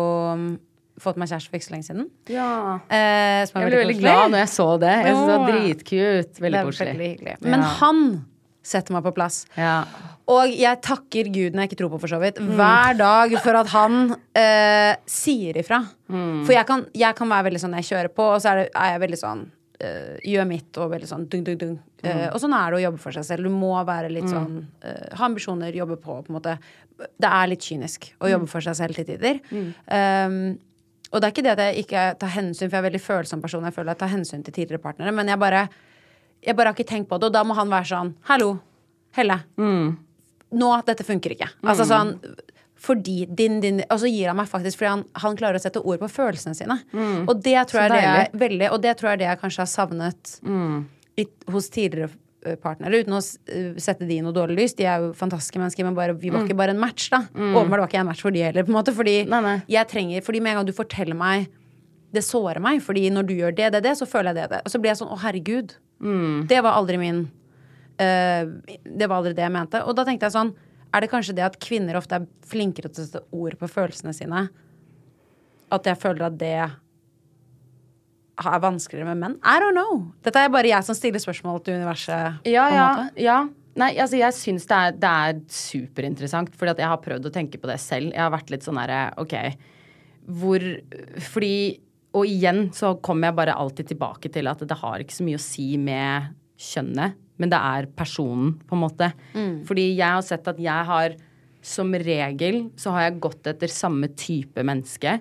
[1.01, 2.09] fått meg kjæreste for ikke så lenge siden.
[2.31, 2.79] Ja.
[2.89, 4.93] Eh, Jeg ble veldig veldig glad når jeg så det.
[5.05, 6.41] Jeg synes det var dritkut.
[6.45, 7.39] Veldig koselig.
[7.41, 7.71] Men Ja.
[7.81, 8.25] han
[8.65, 9.45] setter meg på plass.
[9.57, 9.83] Ja.
[10.27, 12.55] Og jeg takker Gud når jeg ikke tror på, for så vidt, Mm.
[12.57, 15.83] hver dag for at han eh, sier ifra.
[16.09, 16.45] Mm.
[16.45, 18.69] For jeg kan, jeg kan være veldig sånn jeg kjører på, og så er, det,
[18.75, 19.45] er jeg veldig sånn
[19.81, 21.79] eh, Gjør mitt og veldig sånn dung, dung, dung.
[22.01, 22.09] Mm.
[22.09, 23.43] Eh, og sånn er det å jobbe for seg selv.
[23.43, 26.57] Du må være litt sånn uh, Ha ambisjoner, jobbe på, på en måte.
[26.97, 28.31] Det er litt kynisk å Mm.
[28.31, 29.41] jobbe for seg selv til tider.
[29.91, 30.57] Um,
[31.15, 33.03] og det er ikke det at jeg ikke tar hensyn, for jeg er en veldig
[33.05, 33.63] følsom person.
[33.63, 35.61] Jeg føler jeg tar hensyn til tidligere partnere, men jeg bare,
[36.43, 37.29] jeg bare har ikke tenkt på det.
[37.29, 38.49] Og da må han være sånn Hallo,
[39.15, 39.37] Helle.
[40.55, 41.47] Nå, dette funker ikke.
[41.63, 42.17] Altså sånn
[42.85, 45.79] fordi din, din Og så gir han meg faktisk fordi han, han klarer å sette
[45.81, 46.75] ord på følelsene sine.
[47.25, 49.71] Og det tror jeg det jeg, veldig, Og det tror jeg det jeg kanskje har
[49.71, 50.35] savnet
[51.17, 51.25] i,
[51.55, 52.11] hos tidligere
[52.61, 53.01] partnere.
[53.03, 54.75] Uten å eh, sette de i noe dårlig lys.
[54.77, 57.23] De er jo fantastiske mennesker, men bare, vi var ikke bare en match, da.
[57.33, 58.93] Åpenbart var ikke jeg en match for de heller, på en måte.
[58.95, 59.55] Fordi Nei, nei.
[59.71, 61.49] jeg trenger Fordi med en gang du forteller meg
[62.15, 64.59] det sårer meg, fordi når du gjør det, det, det, så føler jeg det, det.
[64.63, 65.73] Og så blir jeg sånn, å herregud.
[66.47, 68.43] Det var aldri min uh,
[68.83, 69.81] Det var aldri det jeg mente.
[69.83, 70.53] Og da tenkte jeg sånn,
[70.95, 74.13] er det kanskje det at kvinner ofte er flinkere til å sette ord på følelsene
[74.15, 74.45] sine?
[75.75, 76.53] At jeg føler at det
[78.41, 79.35] er vanskeligere med menn?
[79.43, 80.01] I don't know.
[80.25, 82.41] Dette er bare jeg som stiller spørsmål til universet.
[82.49, 83.37] Ja, ja, ja.
[83.75, 87.59] Nei, altså jeg syns det det er superinteressant, fordi at jeg har prøvd å tenke
[87.59, 88.13] på det selv.
[88.13, 89.35] Jeg har vært litt sånn herre, OK
[90.31, 90.63] Hvor
[91.33, 91.55] Fordi
[92.15, 95.39] Og igjen så kommer jeg bare alltid tilbake til at det har ikke så mye
[95.39, 99.09] å si med kjønnet, men det er personen, på en måte.
[99.67, 101.17] Fordi jeg har sett at jeg har
[101.65, 105.17] Som regel så har jeg gått etter samme type menneske.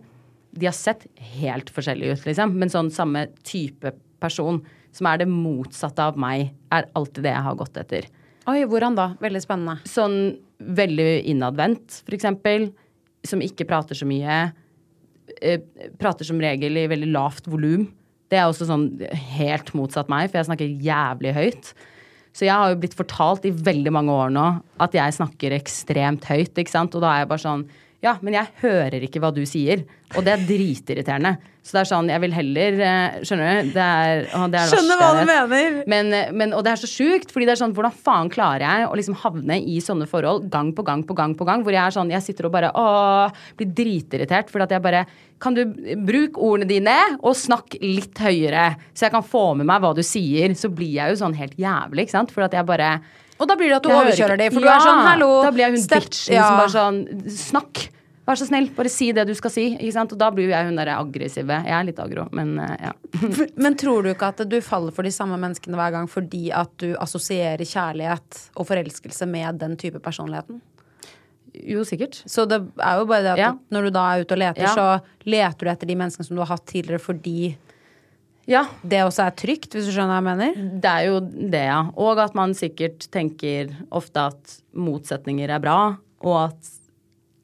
[0.54, 4.60] De har sett helt forskjellige ut, liksom, men sånn samme type person
[4.94, 8.06] som er det motsatte av meg, er alltid det jeg har gått etter.
[8.50, 9.08] Oi, hvordan da?
[9.22, 9.78] Veldig spennende.
[9.88, 10.18] Sånn
[10.60, 12.68] veldig innadvendt, for eksempel.
[13.26, 14.52] Som ikke prater så mye.
[15.40, 15.64] Eh,
[15.98, 17.88] prater som regel i veldig lavt volum.
[18.30, 18.86] Det er også sånn
[19.38, 21.72] helt motsatt meg, for jeg snakker jævlig høyt.
[22.34, 24.46] Så jeg har jo blitt fortalt i veldig mange år nå
[24.82, 26.94] at jeg snakker ekstremt høyt, ikke sant.
[26.96, 27.66] Og da er jeg bare sånn
[28.04, 29.86] Ja, men jeg hører ikke hva du sier.
[30.14, 31.38] Og det er dritirriterende.
[31.64, 33.68] Så det er sånn, jeg vil heller eh, Skjønner du?
[33.72, 35.78] Det er, å, det er Skjønner hva du mener.
[35.88, 38.66] Men, eh, men, og det er så sjukt, fordi det er sånn, hvordan faen klarer
[38.66, 41.72] jeg å liksom havne i sånne forhold gang på gang på gang på gang, hvor
[41.72, 45.06] jeg er sånn, jeg sitter og bare åh, blir dritirritert, fordi at jeg bare
[45.44, 45.64] Kan du
[46.06, 50.04] bruke ordene dine og snakk litt høyere, så jeg kan få med meg hva du
[50.04, 50.52] sier?
[50.56, 52.32] Så blir jeg jo sånn helt jævlig, ikke sant?
[52.32, 52.98] For at jeg bare
[53.38, 55.50] Og da blir det at du Jeg overkjører dem, for du er sånn hallo Da
[55.50, 56.46] blir jeg hun bitchen ja.
[56.46, 57.88] som bare sånn Snakk!
[58.24, 59.64] Vær så snill, bare si det du skal si.
[59.76, 60.12] Ikke sant?
[60.16, 61.58] Og da blir jeg hun derre aggressive.
[61.66, 62.92] Jeg er litt aggro, men eh, ja.
[63.66, 66.72] Men tror du ikke at du faller for de samme menneskene hver gang fordi at
[66.80, 70.62] du assosierer kjærlighet og forelskelse med den type personligheten?
[71.54, 72.22] Jo, sikkert.
[72.24, 73.52] Så det er jo bare det at Ja.
[73.70, 74.72] når du da er ute og leter, Ja.
[74.74, 77.56] så leter du etter de menneskene som du har hatt tidligere fordi
[78.50, 78.66] Ja.
[78.82, 80.78] det også er trygt, hvis du skjønner hva jeg mener?
[80.82, 81.80] Det er jo det, ja.
[81.96, 85.78] Og at man sikkert tenker ofte at motsetninger er bra,
[86.24, 86.72] og at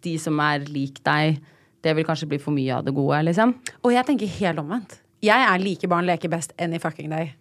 [0.05, 1.41] de som er lik deg,
[1.85, 3.55] det vil kanskje bli for mye av det gode, liksom.
[3.85, 4.99] Og jeg tenker helt omvendt.
[5.25, 7.35] Jeg er like barn leker best any fucking day.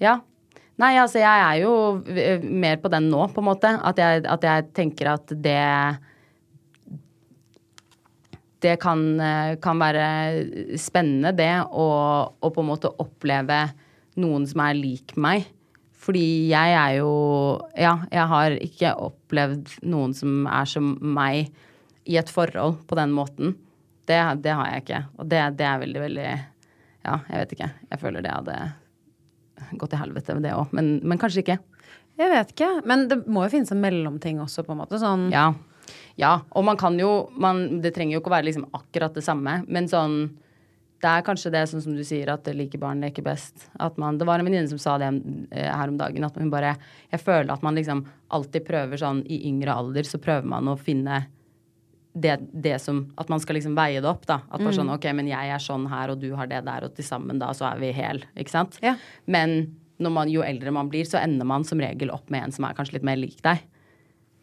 [0.00, 0.18] Ja.
[0.80, 1.72] Nei, altså jeg er jo
[2.48, 3.74] mer på den nå, på en måte.
[3.84, 5.60] At jeg, at jeg tenker at det
[8.62, 11.86] Det kan, eh, kan være spennende, det, å,
[12.30, 13.64] å på en måte oppleve
[14.22, 15.48] noen som er lik meg.
[16.02, 17.10] Fordi jeg er jo
[17.78, 21.52] Ja, jeg har ikke opplevd noen som er som meg
[22.10, 23.54] i et forhold på den måten.
[24.10, 25.02] Det, det har jeg ikke.
[25.22, 26.30] Og det, det er veldig, veldig
[27.02, 27.70] Ja, jeg vet ikke.
[27.90, 28.56] Jeg føler det hadde
[29.78, 30.72] gått til helvete med det òg.
[30.74, 31.58] Men, men kanskje ikke.
[32.20, 34.98] Jeg vet ikke, men det må jo finnes en mellomting også, på en måte.
[35.00, 35.52] Sånn Ja.
[36.16, 36.40] Ja.
[36.52, 39.64] Og man kan jo man, Det trenger jo ikke å være liksom akkurat det samme,
[39.68, 40.38] men sånn
[41.02, 43.64] det er kanskje det sånn som du sier, at like barn leker best.
[43.82, 45.08] At man, det var en venninne som sa det
[45.50, 46.22] eh, her om dagen.
[46.22, 46.76] At hun bare
[47.10, 50.76] Jeg føler at man liksom alltid prøver sånn i yngre alder, så prøver man å
[50.78, 51.24] finne
[52.14, 54.42] det, det som At man skal liksom veie det opp, da.
[54.46, 54.78] At bare Mm.
[54.78, 57.40] sånn OK, men jeg er sånn her, og du har det der, og til sammen
[57.40, 58.22] da så er vi hel.
[58.36, 58.78] Ikke sant?
[58.80, 58.94] Ja.
[59.26, 62.52] Men når man, jo eldre man blir, så ender man som regel opp med en
[62.52, 63.58] som er kanskje litt mer lik deg.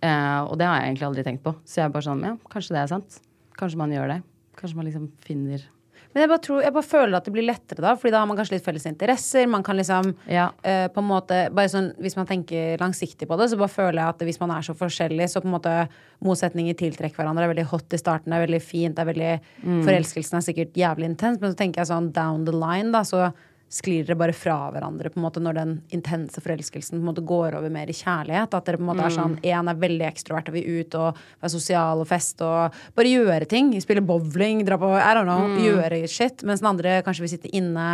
[0.01, 1.55] Eh, og det har jeg egentlig aldri tenkt på.
[1.67, 3.19] Så jeg er bare sånn, ja, kanskje det er sant.
[3.59, 4.21] Kanskje man gjør det.
[4.59, 5.61] Kanskje man liksom finner
[6.13, 8.25] Men jeg bare, tror, jeg bare føler at det blir lettere da, Fordi da har
[8.27, 9.45] man kanskje litt felles interesser.
[9.47, 10.49] Man kan liksom Ja.
[10.63, 13.99] eh, på en måte bare sånn, Hvis man tenker langsiktig på det, så bare føler
[14.01, 15.87] jeg at hvis man er så forskjellig, så på en måte
[16.23, 17.43] motsetninger tiltrekker hverandre.
[17.45, 20.47] Det er veldig hot i starten, det er veldig fint, det er veldig Forelskelsen er
[20.47, 23.31] sikkert jævlig intens, men så tenker jeg sånn down the line, da, så
[23.69, 27.23] sklir dere bare fra hverandre på en måte når den intense forelskelsen på en måte
[27.29, 28.55] går over mer i kjærlighet.
[28.57, 31.19] At dere på en måte er sånn Én er veldig ekstrovert og vil ut og
[31.37, 33.69] være sosial og feste og bare gjøre ting.
[33.83, 36.41] Spille bowling, dra på I don't know, gjøre shit.
[36.47, 37.87] Mens den andre kanskje vil sitte inne,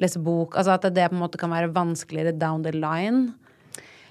[0.00, 0.56] lese bok.
[0.56, 3.28] Altså at det på en måte kan være vanskeligere down the line.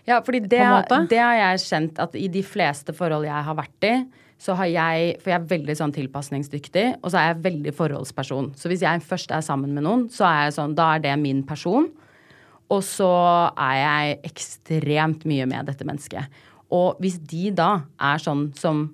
[0.06, 0.62] Ja, fordi det,
[1.10, 3.96] det har jeg kjent at i de fleste forhold jeg har vært i,
[4.40, 8.54] så har jeg For jeg er veldig sånn tilpasningsdyktig, og så er jeg veldig forholdsperson.
[8.56, 11.18] Så hvis jeg først er sammen med noen, så er jeg sånn Da er det
[11.20, 11.90] min person.
[12.70, 13.10] Og så
[13.58, 16.30] er jeg ekstremt mye med dette mennesket.
[16.72, 18.86] Og hvis de da er sånn som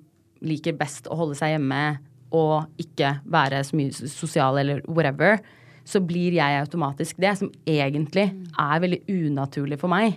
[0.46, 1.98] liker best å holde seg hjemme
[2.34, 5.38] og ikke være så mye sosial eller whatever,
[5.86, 10.16] så blir jeg automatisk det, som egentlig er veldig unaturlig for meg.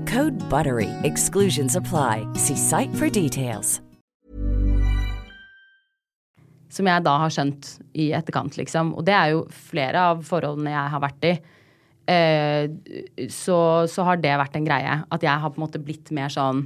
[0.07, 0.89] Code BUTTERY.
[1.03, 2.25] Exclusions apply.
[2.35, 3.81] See site for details.
[6.71, 8.93] Som jeg da har skjønt i etterkant, liksom.
[8.95, 11.33] Og det er jo flere av forholdene jeg har vært i.
[12.11, 13.57] Eh, så,
[13.91, 14.95] så har det vært en greie.
[15.11, 16.63] At jeg har på en måte blitt mer sånn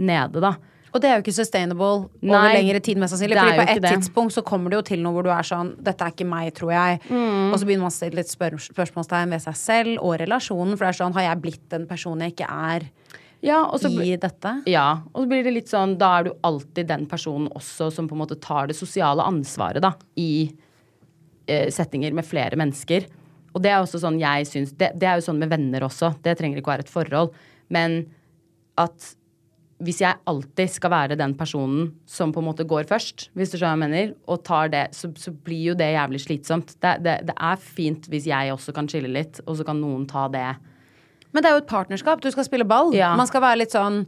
[0.00, 0.56] nede, da.
[0.92, 3.38] Og det er jo ikke sustainable Nei, over lengre tid, mest sannsynlig.
[3.38, 3.92] Fordi på et det.
[3.94, 6.50] tidspunkt så kommer det jo til noe hvor du er sånn Dette er ikke meg,
[6.56, 7.00] tror jeg.
[7.10, 7.52] Mm.
[7.52, 10.74] Og så begynner man å stille litt spør spørsmålstegn ved seg selv og relasjonen.
[10.74, 12.88] For det er sånn Har jeg blitt den personen jeg ikke er
[13.46, 14.56] Ja, og så, i dette?
[14.68, 18.08] ja, og så blir det litt sånn Da er du alltid den personen også som
[18.10, 20.50] på en måte tar det sosiale ansvaret, da, i
[21.46, 23.06] eh, settinger med flere mennesker.
[23.54, 26.12] Og det er også sånn jeg syns det, det er jo sånn med venner også.
[26.22, 27.32] Det trenger ikke å være et forhold.
[27.72, 28.02] Men
[28.78, 29.14] at
[29.80, 33.56] hvis jeg alltid skal være den personen som på en måte går først, hvis du
[33.56, 36.74] skjønner hva jeg mener, og tar det, så, så blir jo det jævlig slitsomt.
[36.82, 40.04] Det, det, det er fint hvis jeg også kan chille litt, og så kan noen
[40.10, 40.48] ta det.
[41.32, 42.20] Men det er jo et partnerskap.
[42.20, 42.92] Du skal spille ball.
[42.96, 43.14] Ja.
[43.16, 44.02] Man skal være litt sånn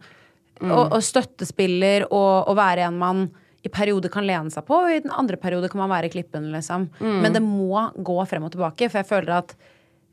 [0.62, 3.24] og, og støttespiller og, og være en man
[3.62, 6.12] i perioder kan lene seg på, og i den andre periode kan man være i
[6.12, 6.88] klippen, liksom.
[7.22, 9.54] Men det må gå frem og tilbake, for jeg føler at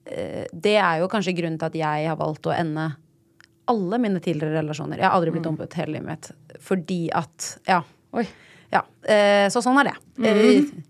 [0.06, 2.92] øh, det er jo kanskje grunnen til at jeg har valgt å ende
[3.70, 4.98] alle mine tidligere relasjoner.
[5.00, 6.60] Jeg har aldri blitt dumpet hele livet mitt.
[6.66, 7.82] Fordi at Ja.
[8.18, 8.26] Oi.
[8.74, 8.82] ja.
[9.06, 9.98] Eh, så sånn er det.
[10.18, 10.86] Mm.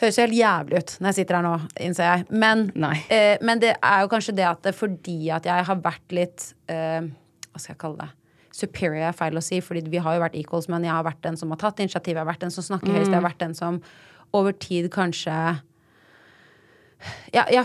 [0.00, 1.52] Høres jo helt jævlig ut når jeg sitter her nå,
[1.84, 2.24] innser jeg.
[2.32, 2.70] Men,
[3.12, 6.54] eh, men det er jo kanskje det at det, fordi at jeg har vært litt
[6.72, 7.02] eh,
[7.50, 8.08] Hva skal jeg kalle det?
[8.56, 11.20] Superior er feil å si, fordi vi har jo vært equals, men jeg har vært
[11.22, 13.44] den som har tatt initiativ, jeg har vært den som snakker høyest, jeg har vært
[13.44, 13.78] den som
[14.32, 15.34] over tid kanskje
[17.32, 17.64] Jeg, jeg,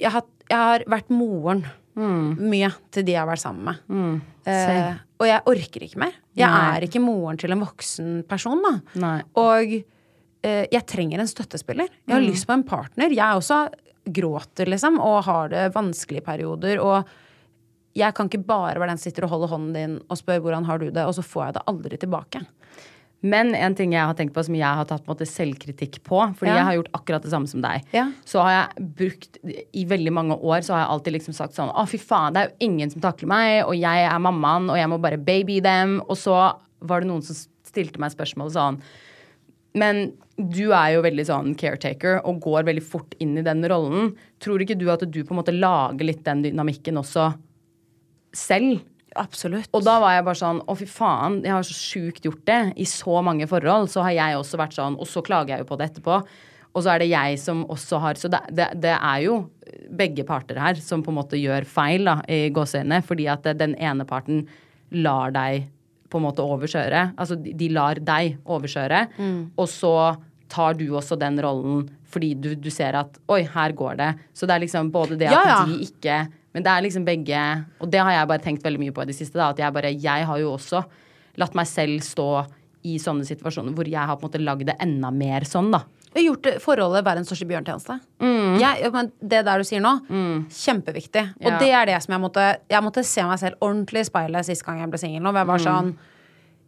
[0.00, 1.66] jeg, har, jeg har vært moren
[1.96, 4.20] mye til de jeg har vært sammen med.
[4.48, 6.14] Eh, og jeg orker ikke mer.
[6.34, 6.76] Jeg Nei.
[6.76, 8.72] er ikke moren til en voksen person, da.
[9.02, 9.16] Nei.
[9.38, 11.90] Og eh, jeg trenger en støttespiller.
[12.06, 13.12] Jeg har lyst på en partner.
[13.12, 13.66] Jeg også
[14.08, 16.80] gråter, liksom, og har det vanskelige perioder.
[16.82, 17.12] Og
[17.98, 20.66] jeg kan ikke bare være den som sitter og holder hånden din og spør hvordan
[20.66, 22.44] har du det, og så får jeg det aldri tilbake.
[23.22, 26.18] Men en ting jeg har tenkt på som jeg har tatt på måte selvkritikk på,
[26.34, 26.56] fordi Ja.
[26.56, 28.10] jeg har gjort akkurat det samme som deg, Ja.
[28.24, 29.38] så har jeg brukt
[29.72, 32.40] I veldig mange år så har jeg alltid liksom sagt sånn Å, fy faen, det
[32.42, 35.60] er jo ingen som takler meg, og jeg er mammaen, og jeg må bare baby
[35.60, 36.00] dem.
[36.08, 38.80] Og så var det noen som stilte meg spørsmålet sånn
[39.74, 44.16] Men du er jo veldig sånn caretaker og går veldig fort inn i den rollen.
[44.40, 47.34] Tror ikke du at du på en måte lager litt den dynamikken også
[48.34, 48.82] selv?
[49.20, 49.68] Absolutt.
[49.76, 52.60] Og da var jeg bare sånn Å, fy faen, jeg har så sjukt gjort det.
[52.80, 55.68] I så mange forhold så har jeg også vært sånn, og så klager jeg jo
[55.72, 56.22] på det etterpå.
[56.72, 59.36] Og så er det jeg som også har Så det, det, det er jo
[59.92, 63.02] begge parter her som på en måte gjør feil, da, i gåseøynene.
[63.04, 64.46] Fordi at den ene parten
[64.92, 65.66] lar deg
[66.12, 67.12] på en måte overkjøre.
[67.20, 69.06] Altså de, lar deg overkjøre.
[69.56, 69.94] Og så
[70.52, 74.10] tar du også den rollen fordi du, du ser at oi, her går det.
[74.36, 75.60] Så det er liksom både det at Ja, ja.
[75.64, 76.16] de ikke
[76.54, 77.42] Men det er liksom begge
[77.80, 79.34] Og det har jeg bare tenkt veldig mye på i det siste.
[79.40, 80.84] da, At jeg bare Jeg har jo også
[81.40, 82.46] latt meg selv stå
[82.84, 85.78] i sånne situasjoner hvor jeg har på en måte lagd det enda mer sånn, da.
[86.14, 88.00] Og gjort det- forholdet verdens største bjørntjeneste.
[88.60, 89.94] Jeg, men det der du sier nå,
[90.50, 91.22] kjempeviktig.
[91.40, 91.58] Og Ja.
[91.58, 94.64] det er det som jeg måtte Jeg måtte se meg selv ordentlig i speilet sist
[94.66, 95.22] gang jeg ble singel.
[95.22, 95.96] Jeg var sånn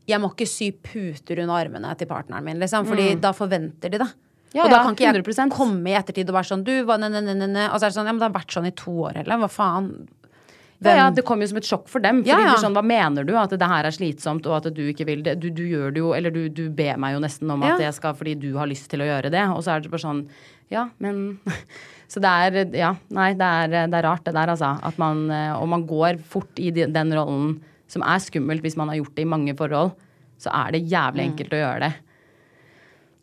[0.06, 3.98] Jeg må ikke sy puter under armene til partneren min, liksom, Fordi da forventer de
[3.98, 4.12] det.
[4.54, 5.50] Ja, og da kan ikke jeg 100%.
[5.50, 7.64] komme i ettertid og være sånn Du, hva, ne, ne, ne, ne.
[7.72, 9.40] Og så er det sånn Ja, men det har vært sånn i to år, eller?
[9.42, 9.88] Hva faen?
[10.84, 12.20] Ja, ja, Det kom jo som et sjokk for dem.
[12.22, 12.52] Fordi Ja, ja.
[12.52, 13.32] det sånn, Hva mener du?
[13.40, 15.38] At det her er slitsomt, og at du ikke vil det?
[15.40, 17.94] Du, du gjør det jo, eller du, du ber meg jo nesten om at jeg
[17.96, 19.44] skal fordi du har lyst til å gjøre det.
[19.54, 20.24] Og så er det bare sånn
[20.70, 21.38] Ja, men
[22.12, 24.74] Så det er Ja, nei, det er, det er rart, det der, altså.
[24.84, 27.56] At man eh, Og man går fort i den rollen
[27.90, 29.92] som er skummelt hvis man har gjort det i mange forhold.
[30.40, 31.92] Så er det jævlig enkelt å gjøre det.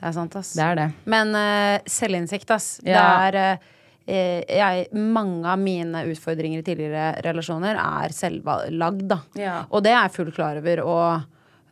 [0.02, 0.56] Det er sant, ass.
[0.58, 0.88] Det er det.
[1.14, 2.72] Men uh, selvinnsikt, ass.
[2.82, 3.04] Ja.
[3.30, 3.68] Det er uh,
[4.10, 9.20] jeg, Mange av mine utfordringer i tidligere relasjoner er selvlagd, da.
[9.38, 9.60] Ja.
[9.70, 10.82] Og det er jeg fullt klar over.
[10.90, 11.28] Og,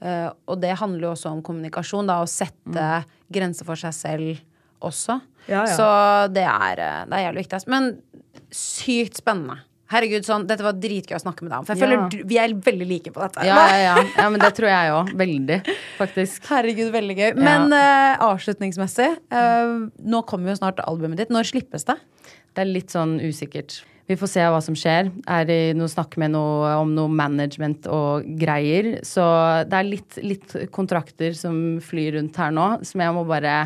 [0.05, 2.19] uh, og det handler jo også om kommunikasjon, da.
[2.21, 2.91] Å sette
[3.33, 4.45] grenser for seg selv
[4.85, 5.17] også.
[5.17, 5.49] Mm.
[5.49, 5.73] Ja, ja.
[5.73, 5.89] Så
[6.35, 7.57] det er, det er jævlig viktig.
[7.57, 7.67] ass.
[7.73, 7.95] Men
[8.53, 9.63] sykt spennende.
[9.89, 11.65] Herregud, sånn, Dette var dritgøy å snakke med deg om.
[11.65, 13.45] For jeg føler du, vi er veldig like på dette.
[13.47, 13.93] Ja, ja, ja.
[14.21, 15.13] ja men det tror jeg òg.
[15.17, 15.59] Veldig,
[15.97, 16.43] faktisk.
[16.51, 17.29] Herregud, veldig gøy.
[17.39, 21.33] Men uh, avslutningsmessig, uh, nå kommer jo snart albumet ditt.
[21.33, 21.97] Når slippes det?
[22.53, 23.79] Det er litt sånn usikkert.
[24.09, 25.09] Vi får se hva som skjer.
[25.29, 28.95] Er det noe snakk med noe om noe management og greier.
[29.05, 29.23] Så
[29.69, 33.57] det er litt, litt kontrakter som flyr rundt her nå, som jeg må bare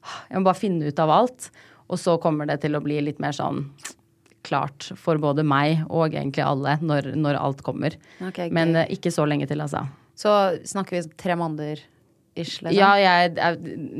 [0.00, 1.50] Jeg må bare finne ut av alt.
[1.92, 3.64] Og så kommer det til å bli litt mer sånn
[4.46, 7.96] klart for både meg og egentlig alle når, når alt kommer.
[8.30, 8.50] Okay.
[8.54, 9.84] Men uh, ikke så lenge til, altså.
[10.18, 10.32] Så
[10.68, 11.80] snakker vi tre måneder
[12.38, 12.76] ish, liksom?
[12.76, 13.56] Ja, jeg er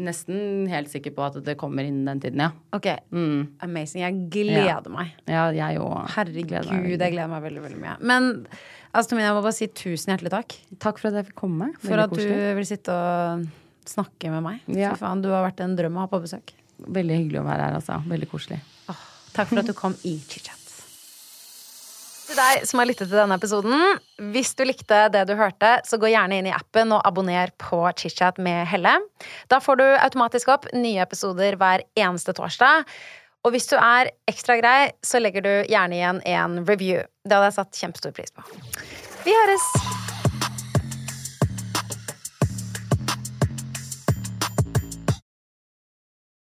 [0.06, 2.50] nesten helt sikker på at det kommer innen den tiden, ja.
[2.76, 2.88] Ok.
[3.12, 3.56] Mm.
[3.66, 4.04] Amazing.
[4.04, 4.80] Jeg gleder Ja.
[4.92, 5.14] meg.
[5.28, 6.10] Ja, jeg òg.
[6.14, 6.68] Herregud,
[7.00, 7.96] jeg gleder meg veldig, veldig mye.
[8.00, 8.30] Men
[8.92, 10.56] altså, Tomine, jeg må bare si tusen hjertelig takk.
[10.78, 11.72] Takk for at jeg fikk komme.
[11.82, 13.48] For at at du vil sitte og
[13.90, 14.60] snakke med meg.
[14.70, 14.94] Ja.
[14.94, 16.54] Fy faen, du har vært en drøm å ha på besøk.
[16.80, 17.98] Veldig hyggelig å være her, altså.
[18.08, 18.60] Veldig koselig.
[19.34, 20.56] Takk for at du kom i chit-chat.
[22.30, 23.80] Til deg som har lyttet til denne episoden,
[24.30, 27.80] hvis du likte det du hørte, så gå gjerne inn i appen og abonner på
[27.98, 28.92] ChitChat med Helle.
[29.50, 32.86] Da får du automatisk opp nye episoder hver eneste torsdag.
[33.42, 37.02] Og hvis du er ekstra grei, så legger du gjerne igjen en review.
[37.26, 38.46] Det hadde jeg satt kjempestor pris på.
[39.26, 40.09] Vi høres!